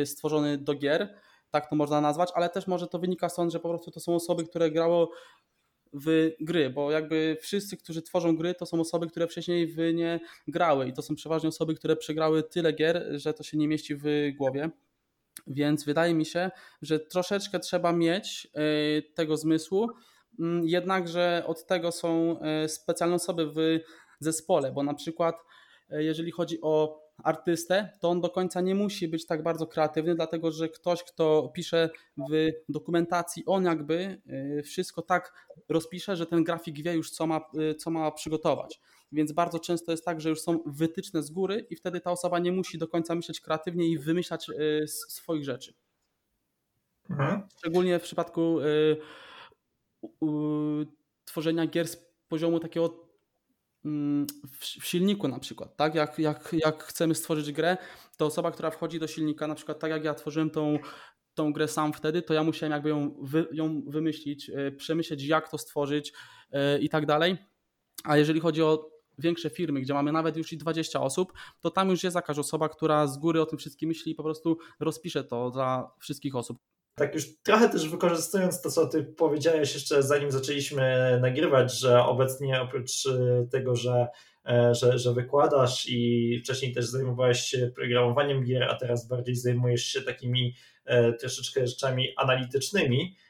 stworzony 0.04 0.58
do 0.58 0.74
gier, 0.74 1.14
tak 1.50 1.70
to 1.70 1.76
można 1.76 2.00
nazwać, 2.00 2.30
ale 2.34 2.48
też 2.48 2.66
może 2.66 2.86
to 2.86 2.98
wynika 2.98 3.28
stąd, 3.28 3.52
że 3.52 3.60
po 3.60 3.68
prostu 3.68 3.90
to 3.90 4.00
są 4.00 4.14
osoby, 4.14 4.44
które 4.44 4.70
grało 4.70 5.10
w 5.92 6.30
gry, 6.40 6.70
bo 6.70 6.90
jakby 6.90 7.36
wszyscy, 7.40 7.76
którzy 7.76 8.02
tworzą 8.02 8.36
gry, 8.36 8.54
to 8.54 8.66
są 8.66 8.80
osoby, 8.80 9.06
które 9.06 9.26
wcześniej 9.26 9.66
w 9.66 9.94
nie 9.94 10.20
grały 10.48 10.86
i 10.86 10.92
to 10.92 11.02
są 11.02 11.14
przeważnie 11.14 11.48
osoby, 11.48 11.74
które 11.74 11.96
przegrały 11.96 12.42
tyle 12.42 12.72
gier, 12.72 13.06
że 13.14 13.34
to 13.34 13.42
się 13.42 13.58
nie 13.58 13.68
mieści 13.68 13.96
w 13.96 14.04
głowie. 14.36 14.70
Więc 15.46 15.84
wydaje 15.84 16.14
mi 16.14 16.24
się, 16.26 16.50
że 16.82 17.00
troszeczkę 17.00 17.60
trzeba 17.60 17.92
mieć 17.92 18.48
e, 18.54 19.02
tego 19.02 19.36
zmysłu, 19.36 19.88
mm, 20.38 20.66
jednakże 20.66 21.44
od 21.46 21.66
tego 21.66 21.92
są 21.92 22.40
e, 22.40 22.68
specjalne 22.68 23.16
osoby 23.16 23.46
w 23.46 23.80
zespole, 24.20 24.72
bo 24.72 24.82
na 24.82 24.94
przykład 24.94 25.36
e, 25.90 26.04
jeżeli 26.04 26.30
chodzi 26.30 26.58
o 26.62 26.99
artystę, 27.24 27.88
to 28.00 28.08
on 28.10 28.20
do 28.20 28.30
końca 28.30 28.60
nie 28.60 28.74
musi 28.74 29.08
być 29.08 29.26
tak 29.26 29.42
bardzo 29.42 29.66
kreatywny, 29.66 30.14
dlatego 30.14 30.50
że 30.50 30.68
ktoś, 30.68 31.04
kto 31.04 31.50
pisze 31.54 31.90
w 32.30 32.50
dokumentacji, 32.68 33.42
on 33.46 33.64
jakby 33.64 34.20
y, 34.58 34.62
wszystko 34.62 35.02
tak 35.02 35.48
rozpisze, 35.68 36.16
że 36.16 36.26
ten 36.26 36.44
grafik 36.44 36.82
wie 36.82 36.94
już, 36.94 37.10
co 37.10 37.26
ma, 37.26 37.40
y, 37.70 37.74
co 37.74 37.90
ma 37.90 38.10
przygotować. 38.10 38.80
Więc 39.12 39.32
bardzo 39.32 39.58
często 39.58 39.92
jest 39.92 40.04
tak, 40.04 40.20
że 40.20 40.28
już 40.28 40.40
są 40.40 40.58
wytyczne 40.66 41.22
z 41.22 41.30
góry 41.30 41.66
i 41.70 41.76
wtedy 41.76 42.00
ta 42.00 42.10
osoba 42.10 42.38
nie 42.38 42.52
musi 42.52 42.78
do 42.78 42.88
końca 42.88 43.14
myśleć 43.14 43.40
kreatywnie 43.40 43.88
i 43.88 43.98
wymyślać 43.98 44.48
y, 44.48 44.88
swoich 44.88 45.44
rzeczy. 45.44 45.74
Mhm. 47.10 47.42
Szczególnie 47.58 47.98
w 47.98 48.02
przypadku 48.02 48.58
tworzenia 51.24 51.66
gier 51.66 51.88
z 51.88 51.96
poziomu 52.28 52.60
takiego 52.60 53.09
w 54.80 54.86
silniku 54.86 55.28
na 55.28 55.38
przykład, 55.38 55.76
tak? 55.76 55.94
Jak, 55.94 56.18
jak, 56.18 56.56
jak 56.64 56.84
chcemy 56.84 57.14
stworzyć 57.14 57.52
grę, 57.52 57.76
to 58.16 58.26
osoba, 58.26 58.50
która 58.50 58.70
wchodzi 58.70 58.98
do 58.98 59.06
silnika, 59.06 59.46
na 59.46 59.54
przykład 59.54 59.78
tak 59.78 59.90
jak 59.90 60.04
ja 60.04 60.14
tworzyłem 60.14 60.50
tą, 60.50 60.78
tą 61.34 61.52
grę 61.52 61.68
sam 61.68 61.92
wtedy, 61.92 62.22
to 62.22 62.34
ja 62.34 62.44
musiałem 62.44 62.72
jakby 62.72 62.88
ją, 62.88 63.16
wy, 63.22 63.46
ją 63.52 63.82
wymyślić, 63.86 64.50
e, 64.50 64.72
przemyśleć 64.72 65.24
jak 65.24 65.50
to 65.50 65.58
stworzyć 65.58 66.12
e, 66.52 66.78
i 66.78 66.88
tak 66.88 67.06
dalej. 67.06 67.36
A 68.04 68.16
jeżeli 68.16 68.40
chodzi 68.40 68.62
o 68.62 68.90
większe 69.18 69.50
firmy, 69.50 69.80
gdzie 69.80 69.94
mamy 69.94 70.12
nawet 70.12 70.36
już 70.36 70.52
i 70.52 70.58
20 70.58 71.00
osób, 71.00 71.32
to 71.60 71.70
tam 71.70 71.90
już 71.90 72.04
jest 72.04 72.16
jakaś 72.16 72.38
osoba, 72.38 72.68
która 72.68 73.06
z 73.06 73.18
góry 73.18 73.42
o 73.42 73.46
tym 73.46 73.58
wszystkim 73.58 73.88
myśli 73.88 74.12
i 74.12 74.14
po 74.14 74.22
prostu 74.22 74.58
rozpisze 74.80 75.24
to 75.24 75.50
dla 75.50 75.94
wszystkich 75.98 76.36
osób 76.36 76.58
tak 76.94 77.14
już 77.14 77.42
trochę 77.42 77.68
też 77.68 77.88
wykorzystując 77.88 78.62
to, 78.62 78.70
co 78.70 78.86
ty 78.86 79.04
powiedziałeś 79.04 79.74
jeszcze 79.74 80.02
zanim 80.02 80.30
zaczęliśmy 80.30 81.18
nagrywać, 81.20 81.78
że 81.78 82.04
obecnie 82.04 82.60
oprócz 82.60 83.06
y, 83.06 83.48
tego, 83.50 83.76
że, 83.76 84.08
e, 84.46 84.74
że, 84.74 84.98
że 84.98 85.14
wykładasz 85.14 85.88
i 85.88 86.38
wcześniej 86.44 86.72
też 86.72 86.86
zajmowałeś 86.86 87.40
się 87.40 87.70
programowaniem 87.76 88.44
gier, 88.44 88.62
a 88.62 88.74
teraz 88.74 89.08
bardziej 89.08 89.34
zajmujesz 89.34 89.84
się 89.84 90.02
takimi 90.02 90.54
e, 90.84 91.12
troszeczkę 91.12 91.66
rzeczami 91.66 92.08
analitycznymi, 92.16 93.16
e, 93.16 93.29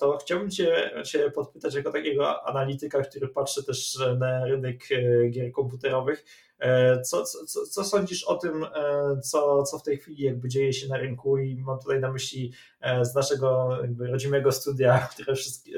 to 0.00 0.16
chciałbym 0.16 0.50
cię, 0.50 0.90
cię 1.04 1.30
podpytać 1.30 1.74
jako 1.74 1.92
takiego 1.92 2.46
analityka, 2.46 3.02
który 3.02 3.28
patrzy 3.28 3.64
też 3.64 3.98
na 4.18 4.44
rynek 4.44 4.88
gier 5.30 5.52
komputerowych, 5.52 6.24
E, 6.58 7.00
co, 7.00 7.24
co, 7.24 7.66
co 7.66 7.84
sądzisz 7.84 8.24
o 8.24 8.34
tym, 8.34 8.64
e, 8.64 9.20
co, 9.20 9.62
co 9.62 9.78
w 9.78 9.82
tej 9.82 9.98
chwili 9.98 10.22
jakby 10.22 10.48
dzieje 10.48 10.72
się 10.72 10.88
na 10.88 10.96
rynku 10.96 11.38
i 11.38 11.56
mam 11.56 11.78
tutaj 11.78 12.00
na 12.00 12.12
myśli 12.12 12.52
e, 12.80 13.04
z 13.04 13.14
naszego 13.14 13.78
jakby 13.80 14.06
rodzimego 14.06 14.52
studia, 14.52 14.98
które 15.12 15.34
wszystkie, 15.34 15.72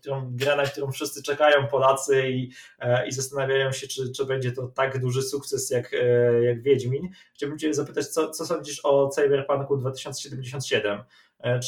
którą, 0.00 0.36
grę, 0.36 0.56
na 0.56 0.64
którą 0.64 0.92
wszyscy 0.92 1.22
czekają 1.22 1.66
Polacy 1.66 2.30
i, 2.30 2.50
i 3.08 3.12
zastanawiają 3.12 3.72
się, 3.72 3.88
czy, 3.88 4.12
czy 4.12 4.24
będzie 4.24 4.52
to 4.52 4.66
tak 4.66 5.00
duży 5.00 5.22
sukces 5.22 5.70
jak, 5.70 5.92
jak 6.42 6.62
Wiedźmin. 6.62 7.08
Chciałbym 7.34 7.58
Cię 7.58 7.74
zapytać, 7.74 8.06
co, 8.06 8.30
co 8.30 8.46
sądzisz 8.46 8.84
o 8.84 9.08
Cyberpunku 9.08 9.76
2077? 9.76 11.02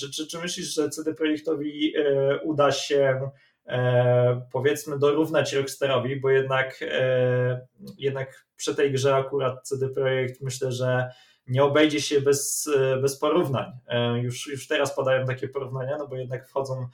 Czy, 0.01 0.11
czy, 0.11 0.27
czy 0.27 0.39
myślisz, 0.39 0.75
że 0.75 0.89
CD 0.89 1.15
Projektowi 1.15 1.95
uda 2.43 2.73
się 2.73 3.31
E, 3.71 4.47
powiedzmy 4.53 4.99
dorównać 4.99 5.53
Rockstarowi, 5.53 6.21
bo 6.21 6.31
jednak, 6.31 6.81
e, 6.83 7.67
jednak 7.99 8.47
przy 8.57 8.75
tej 8.75 8.93
grze 8.93 9.17
akurat 9.17 9.69
CD 9.69 9.89
Projekt 9.89 10.41
myślę, 10.41 10.73
że 10.73 11.11
nie 11.47 11.65
obejdzie 11.65 12.01
się 12.01 12.21
bez, 12.21 12.71
bez 13.03 13.19
porównań. 13.19 13.73
E, 13.87 14.19
już, 14.19 14.47
już 14.47 14.69
teraz 14.69 14.97
padają 14.97 15.27
takie 15.27 15.49
porównania, 15.49 15.97
no 15.99 16.09
bo 16.09 16.17
jednak 16.17 16.49
wchodzą 16.49 16.89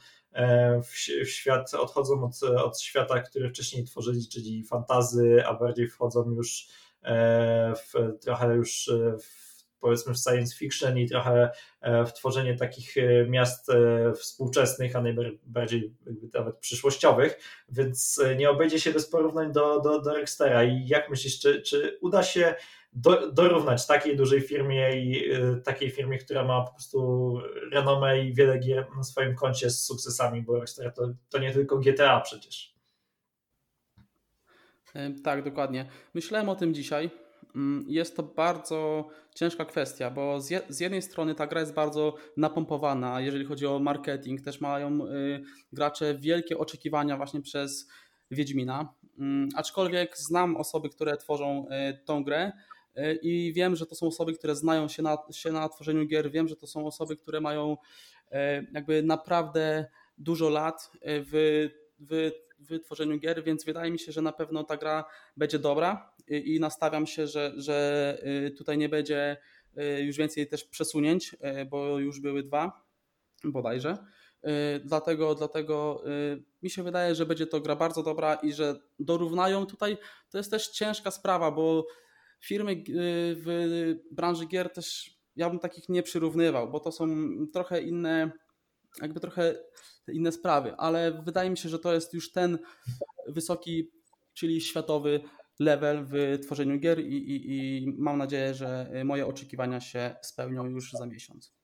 w, 0.83 0.87
w 1.25 1.29
świat, 1.29 1.73
odchodzą 1.73 2.23
od, 2.23 2.43
od 2.43 2.81
świata, 2.81 3.21
który 3.21 3.49
wcześniej 3.49 3.85
tworzyli, 3.85 4.27
czyli 4.27 4.63
fantazy, 4.63 5.43
a 5.45 5.53
bardziej 5.53 5.87
wchodzą 5.87 6.31
już 6.31 6.67
w, 7.75 8.19
trochę 8.21 8.55
już 8.55 8.91
w 9.21 9.46
powiedzmy 9.79 10.13
w 10.13 10.17
science 10.17 10.55
fiction 10.55 10.97
i 10.97 11.09
trochę 11.09 11.49
e, 11.81 12.05
w 12.05 12.13
tworzenie 12.13 12.55
takich 12.55 12.97
e, 12.97 13.25
miast 13.25 13.69
e, 13.69 14.13
współczesnych, 14.13 14.95
a 14.95 15.01
najbardziej 15.01 15.93
nawet 16.33 16.57
przyszłościowych, 16.57 17.39
więc 17.69 18.21
nie 18.37 18.49
obejdzie 18.49 18.79
się 18.79 18.91
bez 18.91 19.09
porównań 19.09 19.51
do, 19.51 19.79
do, 19.79 20.01
do 20.01 20.13
Rockstara. 20.13 20.63
I 20.63 20.87
jak 20.87 21.09
myślisz, 21.09 21.39
czy, 21.39 21.61
czy 21.61 21.97
uda 22.01 22.23
się 22.23 22.55
do, 22.93 23.31
dorównać 23.31 23.87
takiej 23.87 24.17
dużej 24.17 24.41
firmie 24.41 24.91
i 24.91 25.31
takiej 25.63 25.91
firmie, 25.91 26.17
która 26.17 26.43
ma 26.43 26.61
po 26.61 26.73
prostu 26.73 27.33
renomę 27.71 28.21
i 28.21 28.33
wiele 28.33 28.59
gier 28.59 28.87
na 28.97 29.03
swoim 29.03 29.35
koncie 29.35 29.69
z 29.69 29.83
sukcesami, 29.83 30.41
bo 30.41 30.55
Rockstar 30.55 30.93
to, 30.93 31.13
to 31.29 31.39
nie 31.39 31.53
tylko 31.53 31.77
GTA 31.77 32.21
przecież. 32.21 32.77
Tak, 35.23 35.43
dokładnie. 35.43 35.89
Myślałem 36.13 36.49
o 36.49 36.55
tym 36.55 36.73
dzisiaj 36.73 37.09
jest 37.87 38.15
to 38.15 38.23
bardzo 38.23 39.09
ciężka 39.35 39.65
kwestia, 39.65 40.11
bo 40.11 40.41
z 40.69 40.79
jednej 40.79 41.01
strony 41.01 41.35
ta 41.35 41.47
gra 41.47 41.59
jest 41.59 41.73
bardzo 41.73 42.15
napompowana, 42.37 43.21
jeżeli 43.21 43.45
chodzi 43.45 43.65
o 43.65 43.79
marketing, 43.79 44.41
też 44.41 44.61
mają 44.61 45.05
y, 45.05 45.43
gracze 45.73 46.15
wielkie 46.15 46.57
oczekiwania 46.57 47.17
właśnie 47.17 47.41
przez 47.41 47.87
Wiedźmina, 48.31 48.93
mm, 49.19 49.49
aczkolwiek 49.55 50.17
znam 50.17 50.57
osoby, 50.57 50.89
które 50.89 51.17
tworzą 51.17 51.65
y, 51.67 52.05
tą 52.05 52.23
grę 52.23 52.51
y, 52.97 53.19
i 53.21 53.53
wiem, 53.53 53.75
że 53.75 53.85
to 53.85 53.95
są 53.95 54.07
osoby, 54.07 54.33
które 54.33 54.55
znają 54.55 54.87
się 54.87 55.03
na, 55.03 55.17
się 55.31 55.51
na 55.51 55.69
tworzeniu 55.69 56.05
gier, 56.05 56.31
wiem, 56.31 56.47
że 56.47 56.55
to 56.55 56.67
są 56.67 56.85
osoby, 56.87 57.15
które 57.15 57.41
mają 57.41 57.77
jakby 58.73 59.03
naprawdę 59.03 59.85
dużo 60.17 60.49
lat 60.49 60.91
w, 61.03 61.67
w 61.99 62.31
w 62.59 62.79
tworzeniu 62.79 63.19
gier, 63.19 63.43
więc 63.43 63.65
wydaje 63.65 63.91
mi 63.91 63.99
się, 63.99 64.11
że 64.11 64.21
na 64.21 64.31
pewno 64.31 64.63
ta 64.63 64.77
gra 64.77 65.05
będzie 65.37 65.59
dobra 65.59 66.11
i 66.27 66.59
nastawiam 66.59 67.07
się, 67.07 67.27
że, 67.27 67.53
że 67.55 68.17
y, 68.47 68.51
tutaj 68.51 68.77
nie 68.77 68.89
będzie 68.89 69.37
y, 69.77 70.01
już 70.01 70.17
więcej 70.17 70.47
też 70.47 70.63
przesunięć, 70.63 71.33
y, 71.33 71.65
bo 71.65 71.99
już 71.99 72.19
były 72.19 72.43
dwa 72.43 72.85
bodajże. 73.43 73.97
Dlatego, 74.85 75.35
dlatego 75.35 76.03
mi 76.61 76.69
się 76.69 76.83
wydaje, 76.83 77.15
że 77.15 77.25
będzie 77.25 77.47
to 77.47 77.61
gra 77.61 77.75
bardzo 77.75 78.03
dobra 78.03 78.35
i 78.35 78.53
że 78.53 78.79
dorównają 78.99 79.65
tutaj. 79.65 79.97
To 80.29 80.37
jest 80.37 80.51
też 80.51 80.67
ciężka 80.67 81.11
sprawa, 81.11 81.51
bo 81.51 81.87
firmy 82.39 82.83
w 83.35 83.95
branży 84.11 84.45
gier 84.45 84.73
też 84.73 85.17
ja 85.35 85.49
bym 85.49 85.59
takich 85.59 85.89
nie 85.89 86.03
przyrównywał, 86.03 86.71
bo 86.71 86.79
to 86.79 86.91
są 86.91 87.07
trochę 87.53 87.81
inne 87.81 88.31
jakby 89.01 89.19
trochę 89.19 89.55
inne 90.07 90.31
sprawy, 90.31 90.75
ale 90.77 91.21
wydaje 91.25 91.49
mi 91.49 91.57
się, 91.57 91.69
że 91.69 91.79
to 91.79 91.93
jest 91.93 92.13
już 92.13 92.31
ten 92.31 92.59
wysoki, 93.27 93.91
czyli 94.33 94.61
światowy 94.61 95.21
level 95.59 96.05
w 96.05 96.39
tworzeniu 96.43 96.79
gier 96.79 96.99
i, 96.99 97.15
i, 97.15 97.57
i 97.57 97.85
mam 97.97 98.17
nadzieję, 98.17 98.53
że 98.53 98.91
moje 99.05 99.27
oczekiwania 99.27 99.81
się 99.81 100.15
spełnią 100.21 100.65
już 100.65 100.91
za 100.91 101.05
miesiąc. 101.05 101.57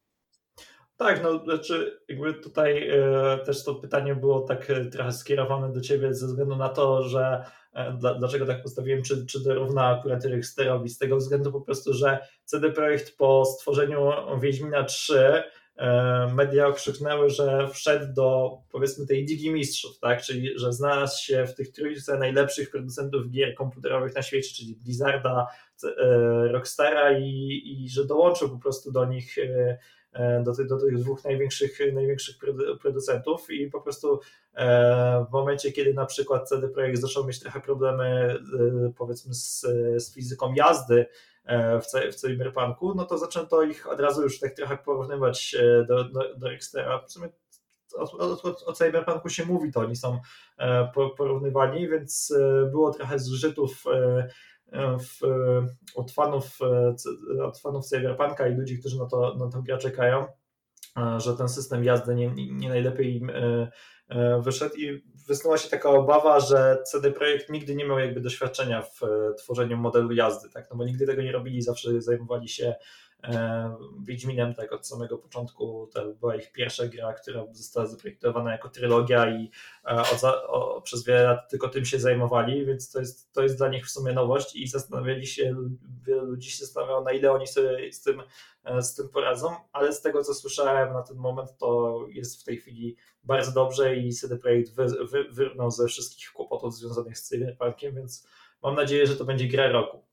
Tak, 0.97 1.23
no 1.23 1.43
znaczy 1.43 2.01
jakby 2.07 2.33
tutaj 2.33 2.89
e, 2.89 3.39
też 3.45 3.63
to 3.63 3.75
pytanie 3.75 4.15
było 4.15 4.41
tak 4.41 4.69
e, 4.69 4.85
trochę 4.85 5.11
skierowane 5.11 5.73
do 5.73 5.81
ciebie 5.81 6.13
ze 6.13 6.27
względu 6.27 6.55
na 6.55 6.69
to, 6.69 7.03
że 7.03 7.43
e, 7.73 7.93
dla, 7.93 8.13
dlaczego 8.13 8.45
tak 8.45 8.63
postawiłem, 8.63 9.03
czy, 9.03 9.25
czy 9.25 9.43
dorówna 9.43 9.87
akurat 9.87 10.25
Rexterowi, 10.25 10.89
z 10.89 10.97
tego 10.97 11.17
względu 11.17 11.51
po 11.51 11.61
prostu, 11.61 11.93
że 11.93 12.27
CD 12.45 12.71
Projekt 12.71 13.17
po 13.17 13.45
stworzeniu 13.45 14.11
Wiedźmina 14.41 14.83
3 14.83 15.19
e, 15.19 15.43
media 16.33 16.67
okrzyknęły, 16.67 17.29
że 17.29 17.69
wszedł 17.73 18.13
do 18.13 18.57
powiedzmy 18.71 19.07
tej 19.07 19.25
Digi 19.25 19.51
Mistrzów, 19.51 19.99
tak? 19.99 20.21
czyli 20.21 20.59
że 20.59 20.73
znalazł 20.73 21.23
się 21.23 21.47
w 21.47 21.55
tych 21.55 21.71
trójce 21.71 22.17
najlepszych 22.17 22.71
producentów 22.71 23.29
gier 23.29 23.55
komputerowych 23.55 24.15
na 24.15 24.21
świecie, 24.21 24.55
czyli 24.55 24.75
Blizzarda, 24.75 25.47
e, 25.83 25.87
Rockstara 26.47 27.19
i, 27.19 27.61
i 27.65 27.89
że 27.89 28.05
dołączył 28.05 28.49
po 28.49 28.57
prostu 28.57 28.91
do 28.91 29.05
nich 29.05 29.37
e, 29.37 29.77
E, 30.13 30.43
do, 30.43 30.55
tych, 30.55 30.67
do 30.67 30.79
tych 30.79 30.99
dwóch 30.99 31.23
największych, 31.23 31.79
największych 31.93 32.37
producentów 32.81 33.49
i 33.49 33.67
po 33.67 33.81
prostu 33.81 34.19
e, 34.53 35.25
w 35.29 35.31
momencie, 35.31 35.71
kiedy 35.71 35.93
na 35.93 36.05
przykład 36.05 36.49
CD 36.49 36.67
Projekt 36.69 37.01
zaczął 37.01 37.27
mieć 37.27 37.39
trochę 37.39 37.61
problemy 37.61 38.05
e, 38.05 38.93
powiedzmy 38.97 39.33
z, 39.33 39.61
z 39.97 40.13
fizyką 40.13 40.53
jazdy 40.53 41.05
w, 41.81 42.11
w 42.11 42.15
Cyberpunku, 42.15 42.95
no 42.95 43.05
to 43.05 43.17
zaczęto 43.17 43.63
ich 43.63 43.87
od 43.87 43.99
razu 43.99 44.21
już 44.21 44.39
tak 44.39 44.53
trochę 44.53 44.77
porównywać 44.77 45.55
do, 45.87 46.03
do, 46.03 46.35
do 46.37 46.51
Extera. 46.51 46.99
W 46.99 47.11
sumie 47.11 47.29
o, 47.95 48.17
o, 48.17 48.37
o, 48.65 48.73
Cyberpunku 48.73 49.29
się 49.29 49.45
mówi, 49.45 49.71
to 49.71 49.79
oni 49.79 49.95
są 49.95 50.19
porównywani, 51.17 51.87
więc 51.87 52.33
było 52.71 52.93
trochę 52.93 53.19
zżytów 53.19 53.83
w, 54.99 55.21
od, 55.95 56.11
fanów, 56.11 56.59
od 57.43 57.59
fanów 57.59 57.85
Cyberpunka 57.85 58.47
i 58.47 58.55
ludzi, 58.55 58.79
którzy 58.79 58.99
na 58.99 59.05
to, 59.05 59.35
na 59.35 59.51
to 59.51 59.61
grę 59.61 59.77
czekają, 59.77 60.27
że 61.17 61.37
ten 61.37 61.49
system 61.49 61.83
jazdy 61.83 62.15
nie, 62.15 62.31
nie 62.35 62.69
najlepiej 62.69 63.17
im 63.17 63.29
e, 63.29 63.33
e, 63.33 63.71
wyszedł 64.41 64.75
i 64.75 65.03
wysnuła 65.27 65.57
się 65.57 65.69
taka 65.69 65.89
obawa, 65.89 66.39
że 66.39 66.77
CD 66.91 67.11
Projekt 67.11 67.49
nigdy 67.49 67.75
nie 67.75 67.85
miał 67.85 67.99
jakby 67.99 68.21
doświadczenia 68.21 68.81
w 68.81 69.03
e, 69.03 69.33
tworzeniu 69.33 69.77
modelu 69.77 70.11
jazdy, 70.11 70.49
tak? 70.49 70.67
no 70.71 70.77
bo 70.77 70.85
nigdy 70.85 71.05
tego 71.05 71.21
nie 71.21 71.31
robili, 71.31 71.61
zawsze 71.61 72.01
zajmowali 72.01 72.47
się 72.47 72.75
E, 73.12 73.12
Wiedźminem 74.03 74.53
tak 74.53 74.73
od 74.73 74.87
samego 74.87 75.17
początku 75.17 75.89
to 75.93 76.13
była 76.13 76.35
ich 76.35 76.51
pierwsza 76.51 76.87
gra, 76.87 77.13
która 77.13 77.45
została 77.51 77.85
zaprojektowana 77.85 78.51
jako 78.51 78.69
trylogia 78.69 79.29
i 79.29 79.51
e, 79.85 80.01
od, 80.01 80.23
o, 80.47 80.81
przez 80.81 81.05
wiele 81.05 81.23
lat 81.23 81.49
tylko 81.49 81.69
tym 81.69 81.85
się 81.85 81.99
zajmowali, 81.99 82.65
więc 82.65 82.91
to 82.91 82.99
jest, 82.99 83.33
to 83.33 83.43
jest 83.43 83.57
dla 83.57 83.69
nich 83.69 83.85
w 83.85 83.91
sumie 83.91 84.13
nowość 84.13 84.55
i 84.55 84.67
zastanawiali 84.67 85.27
się, 85.27 85.55
wiele 86.03 86.21
ludzi 86.21 86.51
się 86.51 86.65
zastanawiało 86.65 87.01
na 87.01 87.11
ile 87.11 87.31
oni 87.31 87.47
sobie 87.47 87.91
z 87.91 88.01
tym, 88.01 88.23
e, 88.63 88.81
z 88.81 88.95
tym 88.95 89.09
poradzą, 89.09 89.55
ale 89.71 89.93
z 89.93 90.01
tego 90.01 90.23
co 90.23 90.33
słyszałem 90.33 90.93
na 90.93 91.01
ten 91.01 91.17
moment 91.17 91.57
to 91.57 91.99
jest 92.09 92.41
w 92.41 92.43
tej 92.43 92.57
chwili 92.57 92.95
bardzo 93.23 93.51
dobrze 93.51 93.95
i 93.95 94.13
CD 94.13 94.37
Projekt 94.37 94.75
wy, 94.75 94.87
wy, 95.11 95.23
wyrnął 95.23 95.71
ze 95.71 95.87
wszystkich 95.87 96.31
kłopotów 96.31 96.75
związanych 96.75 97.17
z 97.17 97.23
Cyberpunkiem, 97.23 97.95
więc 97.95 98.27
mam 98.63 98.75
nadzieję, 98.75 99.07
że 99.07 99.15
to 99.15 99.25
będzie 99.25 99.47
gra 99.47 99.67
roku. 99.67 100.12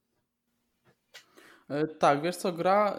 E, 1.70 1.86
tak, 1.86 2.22
wiesz 2.22 2.36
co, 2.36 2.52
gra, 2.52 2.92
e, 2.92 2.98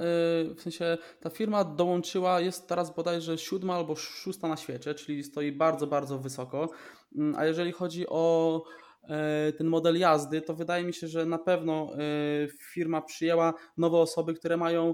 w 0.56 0.62
sensie 0.62 0.98
ta 1.20 1.30
firma 1.30 1.64
dołączyła, 1.64 2.40
jest 2.40 2.68
teraz 2.68 2.96
bodajże 2.96 3.38
siódma 3.38 3.76
albo 3.76 3.96
szósta 3.96 4.48
na 4.48 4.58
świecie, 4.58 4.94
czyli 4.94 5.24
stoi 5.24 5.52
bardzo, 5.52 5.88
bardzo 5.88 6.20
wysoko. 6.20 6.70
Mm, 7.16 7.36
a 7.38 7.46
jeżeli 7.46 7.72
chodzi 7.72 8.06
o 8.10 8.64
e, 9.04 9.54
ten 9.54 9.68
model 9.68 10.00
jazdy, 10.00 10.42
to 10.42 10.54
wydaje 10.54 10.84
mi 10.84 10.94
się, 10.94 11.08
że 11.08 11.26
na 11.26 11.38
pewno 11.38 11.92
firma 12.74 13.02
przyjęła 13.02 13.54
nowe 13.78 13.98
osoby, 13.98 14.34
które 14.34 14.58
mają 14.58 14.94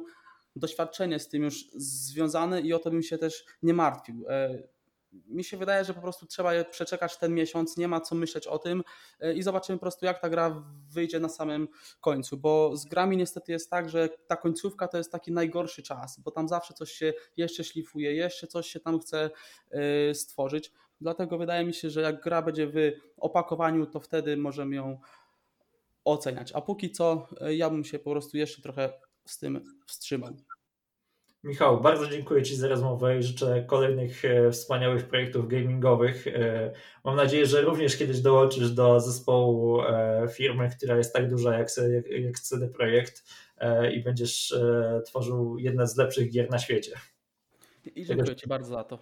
doświadczenie 0.56 1.20
z 1.20 1.30
tym 1.30 1.44
już 1.44 1.66
związane 1.76 2.62
i 2.62 2.74
o 2.74 2.80
to 2.80 2.92
bym 2.92 3.04
się 3.04 3.18
też 3.18 3.46
nie 3.64 3.74
martwił 3.74 4.26
mi 5.28 5.44
się 5.44 5.58
wydaje, 5.58 5.86
że 5.86 5.94
po 5.94 6.02
prostu 6.02 6.26
trzeba 6.26 6.64
przeczekać 6.64 7.18
ten 7.18 7.34
miesiąc, 7.34 7.78
nie 7.78 7.88
ma 7.88 8.02
co 8.02 8.16
myśleć 8.16 8.48
o 8.48 8.60
tym 8.60 8.84
e, 9.20 9.34
i 9.34 9.44
zobaczymy 9.44 9.78
po 9.78 9.82
prostu, 9.82 10.06
jak 10.06 10.22
ta 10.22 10.30
gra 10.30 10.64
wyjdzie 10.90 11.20
na 11.20 11.30
samym 11.30 11.68
końcu, 12.02 12.38
bo 12.38 12.78
z 12.78 12.86
grami 12.86 13.18
niestety 13.18 13.52
jest 13.52 13.70
tak, 13.70 13.90
że 13.90 14.10
ta 14.28 14.36
końcówka 14.36 14.88
to 14.88 14.98
jest 14.98 15.12
taki 15.12 15.32
najgorszy 15.32 15.84
czas, 15.84 16.20
bo 16.20 16.32
tam 16.32 16.48
zawsze 16.48 16.74
coś 16.74 16.92
się 16.92 17.14
jeszcze 17.38 17.64
szlifuje, 17.64 18.16
jeszcze 18.16 18.48
coś 18.48 18.68
się 18.68 18.80
tam 18.80 19.00
chce 19.00 19.30
e, 19.72 20.14
stworzyć. 20.14 20.72
Dlatego 21.02 21.38
wydaje 21.38 21.66
mi 21.66 21.74
się, 21.74 21.90
że 21.90 22.02
jak 22.02 22.22
gra 22.24 22.42
będzie 22.42 22.68
w 22.68 22.76
opakowaniu, 23.18 23.86
to 23.86 24.00
wtedy 24.00 24.38
możemy 24.38 24.76
ją 24.76 25.00
oceniać. 26.06 26.52
A 26.52 26.62
póki 26.62 26.92
co, 26.92 27.28
e, 27.42 27.56
ja 27.56 27.70
bym 27.70 27.84
się 27.84 28.00
po 28.00 28.12
prostu 28.12 28.38
jeszcze 28.38 28.62
trochę 28.62 28.94
z 29.26 29.38
tym 29.38 29.78
wstrzymał. 29.86 30.34
Michał, 31.48 31.82
bardzo 31.82 32.08
dziękuję 32.08 32.44
Ci 32.44 32.56
za 32.56 32.68
rozmowę 32.68 33.20
i 33.20 33.24
życzę 33.24 33.64
kolejnych 33.68 34.26
e, 34.26 34.52
wspaniałych 34.52 35.08
projektów 35.08 35.48
gamingowych. 35.48 36.28
E, 36.28 36.72
mam 37.04 37.16
nadzieję, 37.16 37.46
że 37.46 37.62
również 37.62 37.98
kiedyś 37.98 38.20
dołączysz 38.20 38.72
do 38.72 39.00
zespołu 39.00 39.82
e, 39.82 40.28
firmy, 40.34 40.70
która 40.78 40.98
jest 40.98 41.14
tak 41.14 41.30
duża 41.30 41.58
jak, 41.58 41.68
jak, 41.94 42.08
jak 42.08 42.40
CD 42.40 42.68
Projekt 42.68 43.24
i 43.94 44.04
będziesz 44.04 44.56
tworzył 45.06 45.58
jedne 45.58 45.88
z 45.88 45.98
lepszych 45.98 46.32
gier 46.32 46.50
na 46.50 46.60
świecie. 46.60 46.92
I 47.96 48.06
dziękuję 48.06 48.36
Ci 48.36 48.48
bardzo 48.48 48.70
za 48.70 48.84
to. 48.84 49.00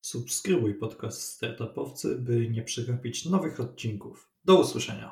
Subskrybuj 0.00 0.74
podcast 0.74 1.22
Startupowcy, 1.22 2.18
by 2.18 2.48
nie 2.48 2.62
przegapić 2.62 3.26
nowych 3.26 3.60
odcinków. 3.60 4.30
Do 4.44 4.60
usłyszenia. 4.60 5.00